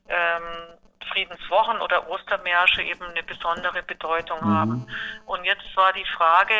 ähm, 0.09 0.78
Friedenswochen 1.11 1.81
oder 1.81 2.09
Ostermärsche 2.09 2.83
eben 2.83 3.05
eine 3.05 3.22
besondere 3.24 3.83
Bedeutung 3.83 4.38
mhm. 4.42 4.59
haben. 4.59 4.87
Und 5.26 5.44
jetzt 5.44 5.76
war 5.76 5.92
die 5.92 6.07
Frage, 6.16 6.55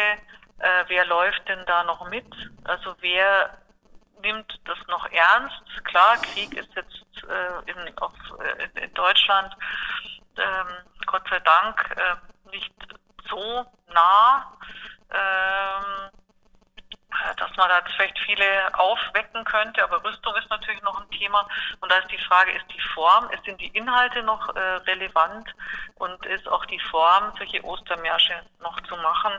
äh, 0.59 0.85
wer 0.89 1.07
läuft 1.07 1.49
denn 1.49 1.65
da 1.67 1.85
noch 1.85 2.09
mit? 2.09 2.27
Also 2.65 2.95
wer 3.01 3.62
nimmt 4.23 4.61
das 4.65 4.79
noch 4.89 5.07
ernst. 5.11 5.85
Klar, 5.85 6.17
Krieg 6.19 6.57
ist 6.57 6.75
jetzt 6.75 7.05
äh, 7.29 7.71
in, 7.71 7.99
auf, 7.99 8.13
äh, 8.41 8.85
in 8.85 8.95
Deutschland 8.95 9.55
ähm, 10.37 10.67
Gott 11.07 11.23
sei 11.29 11.41
Dank 11.41 11.97
äh, 11.97 12.51
nicht 12.51 12.73
so 13.29 13.67
nah, 13.93 14.57
ähm, 15.11 16.11
dass 17.37 17.57
man 17.57 17.69
da 17.69 17.83
vielleicht 17.95 18.19
viele 18.21 18.45
aufwecken 18.79 19.45
könnte, 19.45 19.85
aber 19.85 20.03
Rüstung 20.03 20.35
ist 20.37 20.49
natürlich 20.51 20.83
noch 20.83 20.99
ein 21.01 21.11
Thema. 21.11 21.47
Und 21.81 21.93
da 21.93 21.99
ist 21.99 22.11
die 22.11 22.25
Frage, 22.25 22.53
ist 22.53 22.67
die 22.75 22.81
Form, 22.95 23.29
sind 23.45 23.61
die 23.61 23.69
Inhalte 23.69 24.23
noch 24.23 24.55
äh, 24.55 24.61
relevant 24.61 25.49
und 25.97 26.25
ist 26.27 26.49
auch 26.49 26.65
die 26.67 26.81
Form, 26.91 27.33
solche 27.37 27.63
Ostermärsche 27.65 28.43
noch 28.61 28.81
zu 28.83 28.97
machen, 28.97 29.33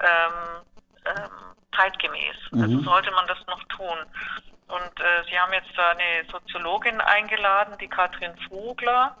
ähm, 0.00 0.64
ähm, 1.06 1.30
zeitgemäß. 1.76 2.36
Also 2.52 2.56
mhm. 2.56 2.62
Also 2.62 2.82
sollte 2.82 3.10
man 3.12 3.26
das 3.26 3.38
noch 3.46 3.62
tun. 3.64 3.98
Und 4.68 5.00
äh, 5.00 5.24
Sie 5.28 5.38
haben 5.38 5.52
jetzt 5.52 5.76
eine 5.76 6.24
Soziologin 6.30 7.00
eingeladen, 7.00 7.76
die 7.80 7.88
Katrin 7.88 8.36
Vogler, 8.48 9.16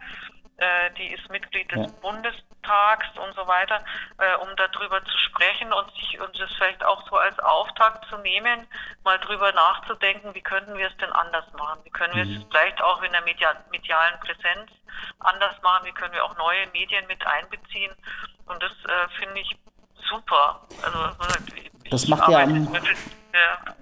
äh, 0.58 0.90
die 0.96 1.12
ist 1.12 1.28
Mitglied 1.30 1.70
des 1.72 1.90
ja. 1.90 1.92
Bundestags 2.00 3.08
und 3.16 3.34
so 3.34 3.46
weiter, 3.48 3.82
äh, 4.18 4.36
um 4.36 4.48
darüber 4.56 5.04
zu 5.04 5.18
sprechen 5.18 5.72
und 5.72 5.90
sich 5.96 6.20
und 6.20 6.38
das 6.38 6.52
vielleicht 6.52 6.84
auch 6.84 7.02
so 7.08 7.16
als 7.16 7.38
Auftakt 7.40 8.06
zu 8.08 8.18
nehmen, 8.18 8.66
mal 9.02 9.18
drüber 9.18 9.52
nachzudenken, 9.52 10.34
wie 10.34 10.42
könnten 10.42 10.76
wir 10.76 10.86
es 10.86 10.96
denn 10.98 11.12
anders 11.12 11.46
machen? 11.58 11.80
Wie 11.84 11.90
können 11.90 12.14
wir 12.14 12.24
mhm. 12.24 12.36
es 12.36 12.44
vielleicht 12.50 12.80
auch 12.82 13.02
in 13.02 13.10
der 13.10 13.22
Media 13.22 13.56
medialen 13.70 14.20
Präsenz 14.20 14.70
anders 15.20 15.60
machen? 15.62 15.86
Wie 15.86 15.92
können 15.92 16.12
wir 16.12 16.24
auch 16.24 16.36
neue 16.36 16.66
Medien 16.68 17.06
mit 17.08 17.26
einbeziehen? 17.26 17.92
Und 18.46 18.62
das 18.62 18.72
äh, 18.84 19.08
finde 19.18 19.40
ich 19.40 19.56
super. 20.08 20.60
Also 20.82 20.98
das 21.90 22.08
macht 22.08 22.28
ihr 22.28 22.38
am, 22.38 22.68
ja. 22.72 22.80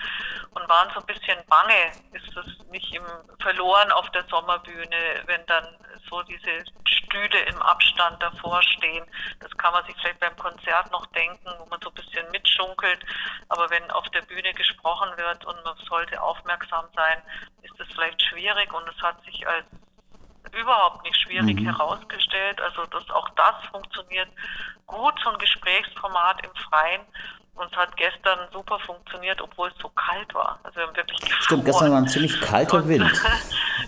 und 0.52 0.70
waren 0.70 0.92
so 0.94 1.00
ein 1.00 1.06
bisschen 1.06 1.40
bange, 1.48 1.92
ist 2.12 2.36
das 2.36 2.46
nicht 2.70 2.94
im, 2.94 3.06
verloren 3.40 3.92
auf 3.92 4.10
der 4.12 4.26
Sommerbühne, 4.26 5.24
wenn 5.26 5.46
dann 5.48 5.66
so 6.10 6.22
diese 6.24 6.66
Stühle 6.86 7.40
im 7.44 7.62
Abstand 7.62 8.22
davor 8.22 8.62
stehen. 8.62 9.06
Das 9.40 9.52
kann 9.58 9.74
man 9.74 9.86
sich 9.86 9.96
vielleicht 10.02 10.20
beim 10.20 10.36
Konzert 10.36 10.92
noch 10.92 11.06
denken, 11.08 11.50
wo 11.60 11.66
man 11.68 11.80
so 11.82 11.90
ein 11.90 11.96
bisschen 11.96 12.30
mitschunkelt. 12.32 13.04
Aber 13.50 13.70
wenn 13.70 13.90
auf 13.92 14.08
der 14.10 14.22
Bühne 14.24 14.54
gesprochen 14.54 15.10
wird 15.18 15.46
und 15.46 15.64
man 15.64 15.78
sollte 15.88 16.22
aufmerksam 16.22 16.86
sein, 16.96 17.22
ist 17.62 17.80
das 17.80 17.88
vielleicht 17.94 18.22
schwierig 18.22 18.74
und 18.74 18.88
es 18.90 19.02
hat 19.02 19.24
sich 19.24 19.48
als 19.48 19.66
überhaupt 20.54 21.04
nicht 21.04 21.16
schwierig 21.22 21.60
mhm. 21.60 21.66
herausgestellt. 21.66 22.62
Also 22.62 22.86
dass 22.86 23.10
auch 23.10 23.30
das 23.30 23.56
funktioniert 23.72 24.30
gut, 24.88 25.14
so 25.24 25.30
ein 25.30 25.38
Gesprächsformat 25.38 26.44
im 26.44 26.52
Freien. 26.70 27.02
Und 27.56 27.72
es 27.72 27.78
hat 27.78 27.96
gestern 27.98 28.40
super 28.52 28.80
funktioniert, 28.80 29.42
obwohl 29.42 29.70
es 29.70 29.78
so 29.82 29.90
kalt 29.90 30.34
war. 30.34 30.60
Also 30.64 30.78
wir 30.78 30.88
haben 30.88 30.96
wirklich 30.96 31.20
Stimmt, 31.42 31.66
gestern 31.66 31.92
war 31.92 31.98
ein 31.98 32.08
ziemlich 32.08 32.40
kalter 32.42 32.78
und, 32.78 32.88
Wind. 32.88 33.12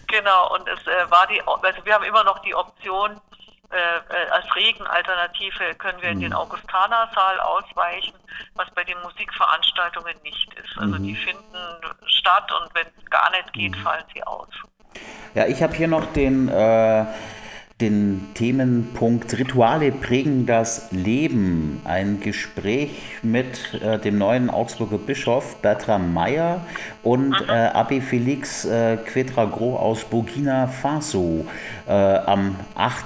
Genau, 0.08 0.54
und 0.54 0.68
es 0.68 0.86
äh, 0.86 1.10
war 1.10 1.26
die, 1.28 1.42
also 1.42 1.86
wir 1.86 1.94
haben 1.94 2.04
immer 2.04 2.24
noch 2.24 2.40
die 2.40 2.54
Option, 2.54 3.20
äh, 3.72 3.76
äh 3.76 4.30
als 4.30 4.56
Regenalternative 4.56 5.74
können 5.76 6.00
wir 6.02 6.10
in 6.10 6.20
den 6.20 6.30
mhm. 6.32 6.38
Augustanersaal 6.38 7.40
ausweichen, 7.40 8.14
was 8.54 8.70
bei 8.76 8.84
den 8.84 9.00
Musikveranstaltungen 9.02 10.16
nicht 10.22 10.54
ist. 10.54 10.78
Also 10.78 11.00
mhm. 11.00 11.04
die 11.04 11.16
finden 11.16 11.96
statt 12.06 12.52
und 12.52 12.76
wenn 12.76 12.86
es 12.86 13.10
gar 13.10 13.32
nicht 13.32 13.54
geht, 13.54 13.76
mhm. 13.76 13.82
fallen 13.82 14.06
sie 14.14 14.24
aus. 14.24 14.50
Ja, 15.36 15.48
ich 15.48 15.64
habe 15.64 15.74
hier 15.74 15.88
noch 15.88 16.06
den 16.14 16.48
äh, 16.50 17.06
den 17.82 18.30
Themenpunkt 18.36 19.38
Rituale 19.38 19.92
prägen 19.92 20.46
das 20.46 20.92
Leben. 20.92 21.82
Ein 21.84 22.20
Gespräch 22.22 23.18
mit 23.24 23.74
äh, 23.74 23.98
dem 24.00 24.18
neuen 24.18 24.50
Augsburger 24.50 24.98
Bischof 24.98 25.58
Bertram 25.62 26.14
Meyer 26.14 26.62
und 27.02 27.36
äh, 27.50 27.52
Abbe 27.52 28.02
Felix 28.02 28.64
äh, 28.64 28.98
Quetragro 28.98 29.76
aus 29.76 30.06
Burkina 30.06 30.68
Faso 30.68 31.46
äh, 31.88 31.92
am 31.92 32.56
8. 32.76 33.06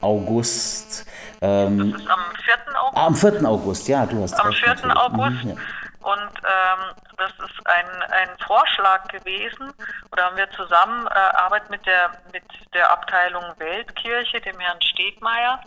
August. 0.00 1.06
Ähm, 1.40 1.94
am 2.08 3.14
4. 3.14 3.14
August? 3.14 3.26
am 3.26 3.40
4. 3.40 3.48
August, 3.48 3.88
ja, 3.88 4.06
du 4.06 4.22
hast 4.22 4.34
Am 4.40 4.48
recht, 4.48 4.80
4. 4.80 4.96
August. 4.96 5.44
Mhm, 5.44 5.50
ja. 5.50 5.56
Und 6.00 6.32
ähm, 6.42 7.11
das 7.22 7.50
ist 7.50 7.66
ein, 7.66 8.02
ein 8.10 8.28
Vorschlag 8.46 9.06
gewesen, 9.08 9.72
oder 10.10 10.24
haben 10.24 10.36
wir 10.36 10.50
zusammen 10.52 11.06
äh, 11.06 11.10
Arbeit 11.10 11.70
mit 11.70 11.84
der, 11.86 12.10
mit 12.32 12.44
der 12.74 12.90
Abteilung 12.90 13.44
Weltkirche, 13.58 14.40
dem 14.40 14.58
Herrn 14.58 14.80
Stegmeier. 14.82 15.62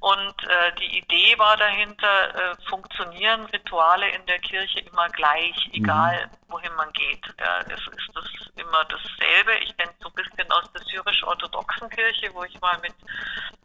Und 0.00 0.44
äh, 0.44 0.72
die 0.80 0.98
Idee 0.98 1.38
war 1.38 1.56
dahinter, 1.58 2.34
äh, 2.34 2.56
funktionieren 2.68 3.44
Rituale 3.46 4.08
in 4.08 4.24
der 4.26 4.38
Kirche 4.38 4.80
immer 4.80 5.08
gleich, 5.10 5.68
mhm. 5.68 5.84
egal 5.84 6.26
mhm. 6.26 6.52
wohin 6.52 6.74
man 6.74 6.90
geht. 6.92 7.24
Ja, 7.38 7.60
es 7.60 7.86
ist 7.86 8.10
das 8.14 8.24
immer 8.56 8.84
dasselbe. 8.86 9.54
Ich 9.62 9.76
kenne 9.76 9.92
so 10.00 10.08
ein 10.08 10.14
bisschen 10.14 10.50
aus 10.50 10.72
der 10.72 10.82
syrisch-orthodoxen 10.82 11.90
Kirche, 11.90 12.32
wo 12.34 12.44
ich 12.44 12.58
mal 12.60 12.78
mit 12.78 12.94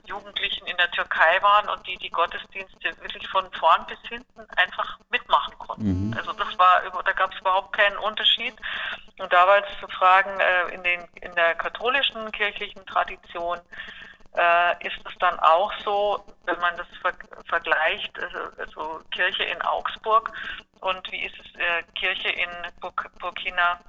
Jugendlichen 0.06 0.68
in 0.68 0.78
der 0.78 0.92
Türkei 0.92 1.42
waren 1.42 1.70
und 1.70 1.88
die 1.88 1.98
die 1.98 2.10
Gottesdienste 2.10 3.02
wirklich 3.02 3.28
von 3.30 3.50
vorn 3.54 3.86
bis 3.88 4.00
hinten 4.08 4.46
einfach 4.58 5.00
mitmachen 5.10 5.58
konnten. 5.58 6.10
Mhm. 6.10 6.18
Also 6.18 6.34
das 6.34 6.58
war, 6.60 6.82
da 7.04 7.14
gab 7.16 7.34
es 7.34 7.40
überhaupt 7.40 7.74
keinen 7.74 7.98
Unterschied. 7.98 8.56
Und 9.20 9.32
da 9.32 9.48
war 9.48 9.58
jetzt 9.58 9.80
zu 9.80 9.88
fragen, 9.88 10.40
äh, 10.40 10.76
in, 10.76 10.84
den, 10.84 11.02
in 11.22 11.34
der 11.36 11.56
katholischen 11.56 12.32
kirchlichen 12.32 12.86
Tradition, 12.86 13.60
äh, 14.36 14.88
ist 14.88 14.98
es 15.06 15.18
dann 15.20 15.40
auch 15.40 15.72
so, 15.84 16.26
wenn 16.46 16.60
man 16.60 16.76
das 16.78 16.88
ver 17.02 17.14
vergleicht, 17.48 18.12
also, 18.22 18.40
also, 18.58 19.02
Kirche 19.12 19.44
in 19.44 19.62
Augsburg 19.62 20.32
und 20.82 21.10
wie 21.12 21.26
ist 21.26 21.36
es 21.40 21.56
äh, 21.56 21.84
Kirche 21.96 22.30
in 22.30 22.50
Buk 22.82 23.10
Burkina 23.20 23.80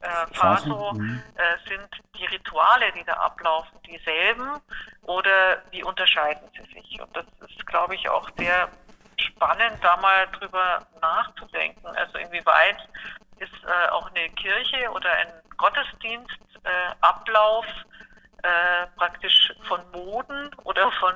äh, 0.00 0.34
Faso, 0.34 0.92
mhm. 0.94 1.22
äh, 1.36 1.68
sind 1.68 1.88
die 2.18 2.24
Rituale, 2.26 2.92
die 2.92 3.04
da 3.04 3.14
ablaufen, 3.14 3.80
dieselben 3.86 4.60
oder 5.02 5.62
wie 5.70 5.84
unterscheiden 5.84 6.48
sie 6.56 6.74
sich? 6.74 7.00
Und 7.00 7.16
das 7.16 7.26
ist, 7.48 7.64
glaube 7.66 7.94
ich, 7.94 8.08
auch 8.08 8.28
sehr 8.36 8.68
spannend, 9.42 9.78
da 9.82 9.96
mal 9.96 10.28
drüber 10.38 10.86
nachzudenken. 11.00 11.86
Also 11.86 12.18
inwieweit 12.18 12.76
ist 13.38 13.50
äh, 13.64 13.88
auch 13.90 14.08
eine 14.10 14.28
Kirche 14.30 14.90
oder 14.90 15.10
ein 15.12 15.32
Gottesdienstablauf 15.56 17.64
äh, 18.42 18.86
praktisch 18.96 19.52
von 19.66 19.80
Moden 19.92 20.50
oder 20.64 20.90
von 20.92 21.14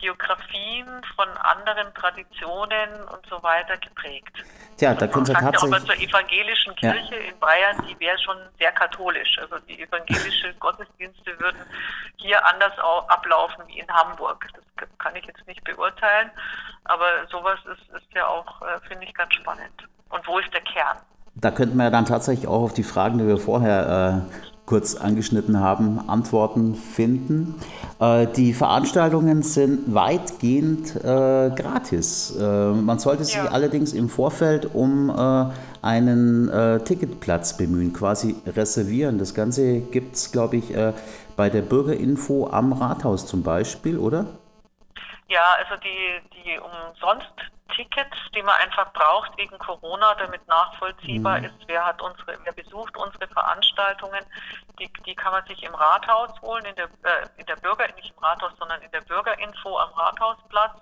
Geografien, 0.00 0.86
von 1.14 1.28
anderen 1.38 1.92
Traditionen 1.94 3.02
und 3.12 3.24
so 3.28 3.42
weiter 3.42 3.76
geprägt. 3.76 4.32
Tja, 4.76 4.94
da 4.94 5.06
können 5.06 5.26
Sie 5.26 5.32
tatsächlich... 5.32 5.72
Ja, 5.72 5.86
zur 5.86 5.96
evangelischen 5.96 6.74
Kirche 6.76 7.14
ja. 7.14 7.30
in 7.30 7.38
Bayern, 7.38 7.84
die 7.86 7.98
wäre 8.00 8.18
schon 8.18 8.36
sehr 8.58 8.72
katholisch. 8.72 9.38
Also 9.38 9.58
die 9.68 9.80
evangelische 9.80 10.54
Gottesdienste 10.58 11.38
würden 11.38 11.60
hier 12.16 12.44
anders 12.46 12.72
ablaufen 13.08 13.64
wie 13.68 13.80
in 13.80 13.88
Hamburg. 13.88 14.46
Das 14.54 14.88
kann 14.98 15.14
ich 15.16 15.24
jetzt 15.26 15.46
nicht 15.46 15.62
beurteilen, 15.64 16.30
aber 16.84 17.26
sowas 17.30 17.58
ist, 17.66 17.94
ist 17.94 18.14
ja 18.14 18.26
auch, 18.26 18.62
äh, 18.62 18.80
finde 18.88 19.04
ich, 19.04 19.14
ganz 19.14 19.34
spannend. 19.34 19.86
Und 20.08 20.26
wo 20.26 20.38
ist 20.38 20.52
der 20.52 20.62
Kern? 20.62 20.98
Da 21.34 21.50
könnten 21.50 21.76
wir 21.76 21.90
dann 21.90 22.06
tatsächlich 22.06 22.46
auch 22.46 22.62
auf 22.62 22.72
die 22.72 22.82
Fragen, 22.82 23.18
die 23.18 23.26
wir 23.26 23.38
vorher 23.38 24.26
äh, 24.28 24.49
kurz 24.70 24.94
angeschnitten 24.94 25.58
haben, 25.58 26.08
Antworten 26.08 26.76
finden. 26.76 27.56
Äh, 27.98 28.28
die 28.28 28.52
Veranstaltungen 28.54 29.42
sind 29.42 29.92
weitgehend 29.92 30.94
äh, 30.94 31.50
gratis. 31.50 32.36
Äh, 32.40 32.44
man 32.44 33.00
sollte 33.00 33.24
sich 33.24 33.34
ja. 33.34 33.46
allerdings 33.46 33.92
im 33.92 34.08
Vorfeld 34.08 34.72
um 34.72 35.10
äh, 35.10 35.46
einen 35.82 36.48
äh, 36.48 36.78
Ticketplatz 36.84 37.56
bemühen, 37.56 37.92
quasi 37.92 38.36
reservieren. 38.46 39.18
Das 39.18 39.34
Ganze 39.34 39.80
gibt 39.80 40.14
es, 40.14 40.30
glaube 40.30 40.58
ich, 40.58 40.72
bei 41.36 41.50
der 41.50 41.62
Bürgerinfo 41.62 42.48
am 42.52 42.72
Rathaus 42.72 43.26
zum 43.26 43.42
Beispiel, 43.42 43.98
oder? 43.98 44.26
Ja, 45.26 45.56
also 45.58 45.80
die, 45.82 46.20
die 46.36 46.58
umsonst 46.58 47.32
Tickets, 47.70 48.16
die 48.34 48.42
man 48.42 48.54
einfach 48.60 48.92
braucht 48.92 49.36
wegen 49.36 49.58
Corona, 49.58 50.14
damit 50.14 50.46
nachvollziehbar 50.48 51.38
mhm. 51.38 51.44
ist, 51.46 51.54
wer 51.66 51.84
hat 51.84 52.00
unsere, 52.00 52.38
wer 52.44 52.52
besucht 52.52 52.96
unsere 52.96 53.26
Veranstaltungen. 53.28 54.24
Die, 54.78 54.90
die 55.06 55.14
kann 55.14 55.32
man 55.32 55.44
sich 55.46 55.62
im 55.62 55.74
Rathaus 55.74 56.30
holen, 56.42 56.64
in 56.64 56.74
der, 56.76 56.86
äh, 56.86 57.26
in 57.36 57.46
der 57.46 57.56
Bürger, 57.56 57.86
nicht 57.96 58.12
im 58.16 58.22
Rathaus, 58.22 58.52
sondern 58.58 58.80
in 58.82 58.90
der 58.90 59.02
Bürgerinfo 59.02 59.78
am 59.78 59.90
Rathausplatz 59.90 60.76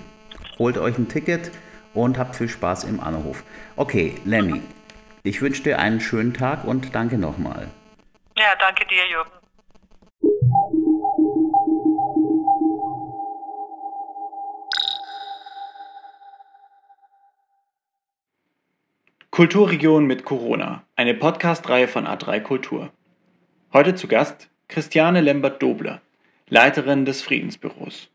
holt 0.58 0.78
euch 0.78 0.96
ein 0.98 1.08
Ticket 1.08 1.50
und 1.94 2.16
habt 2.16 2.36
viel 2.36 2.48
Spaß 2.48 2.84
im 2.84 3.00
Anruf. 3.00 3.42
Okay, 3.74 4.14
Lemmy, 4.24 4.62
ich 5.24 5.42
wünsche 5.42 5.64
dir 5.64 5.80
einen 5.80 6.00
schönen 6.00 6.32
Tag 6.32 6.64
und 6.64 6.94
danke 6.94 7.18
nochmal. 7.18 7.68
Ja, 8.36 8.54
danke 8.60 8.86
dir, 8.86 9.08
Jürgen. 9.10 9.41
Kulturregion 19.34 20.04
mit 20.04 20.26
Corona, 20.26 20.84
eine 20.94 21.14
Podcast-Reihe 21.14 21.88
von 21.88 22.06
A3 22.06 22.40
Kultur. 22.40 22.90
Heute 23.72 23.94
zu 23.94 24.06
Gast 24.06 24.50
Christiane 24.68 25.22
Lembert-Dobler, 25.22 26.02
Leiterin 26.50 27.06
des 27.06 27.22
Friedensbüros. 27.22 28.10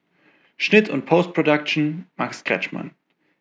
Schnitt 0.58 0.89
und 0.89 1.08
Post-Production 1.08 2.06
Max 2.17 2.43
Kretschmann. 2.43 2.91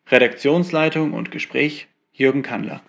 Redaktionsleitung 0.07 1.13
und 1.13 1.29
Gespräch 1.29 1.87
Jürgen 2.13 2.41
Kandler. 2.41 2.81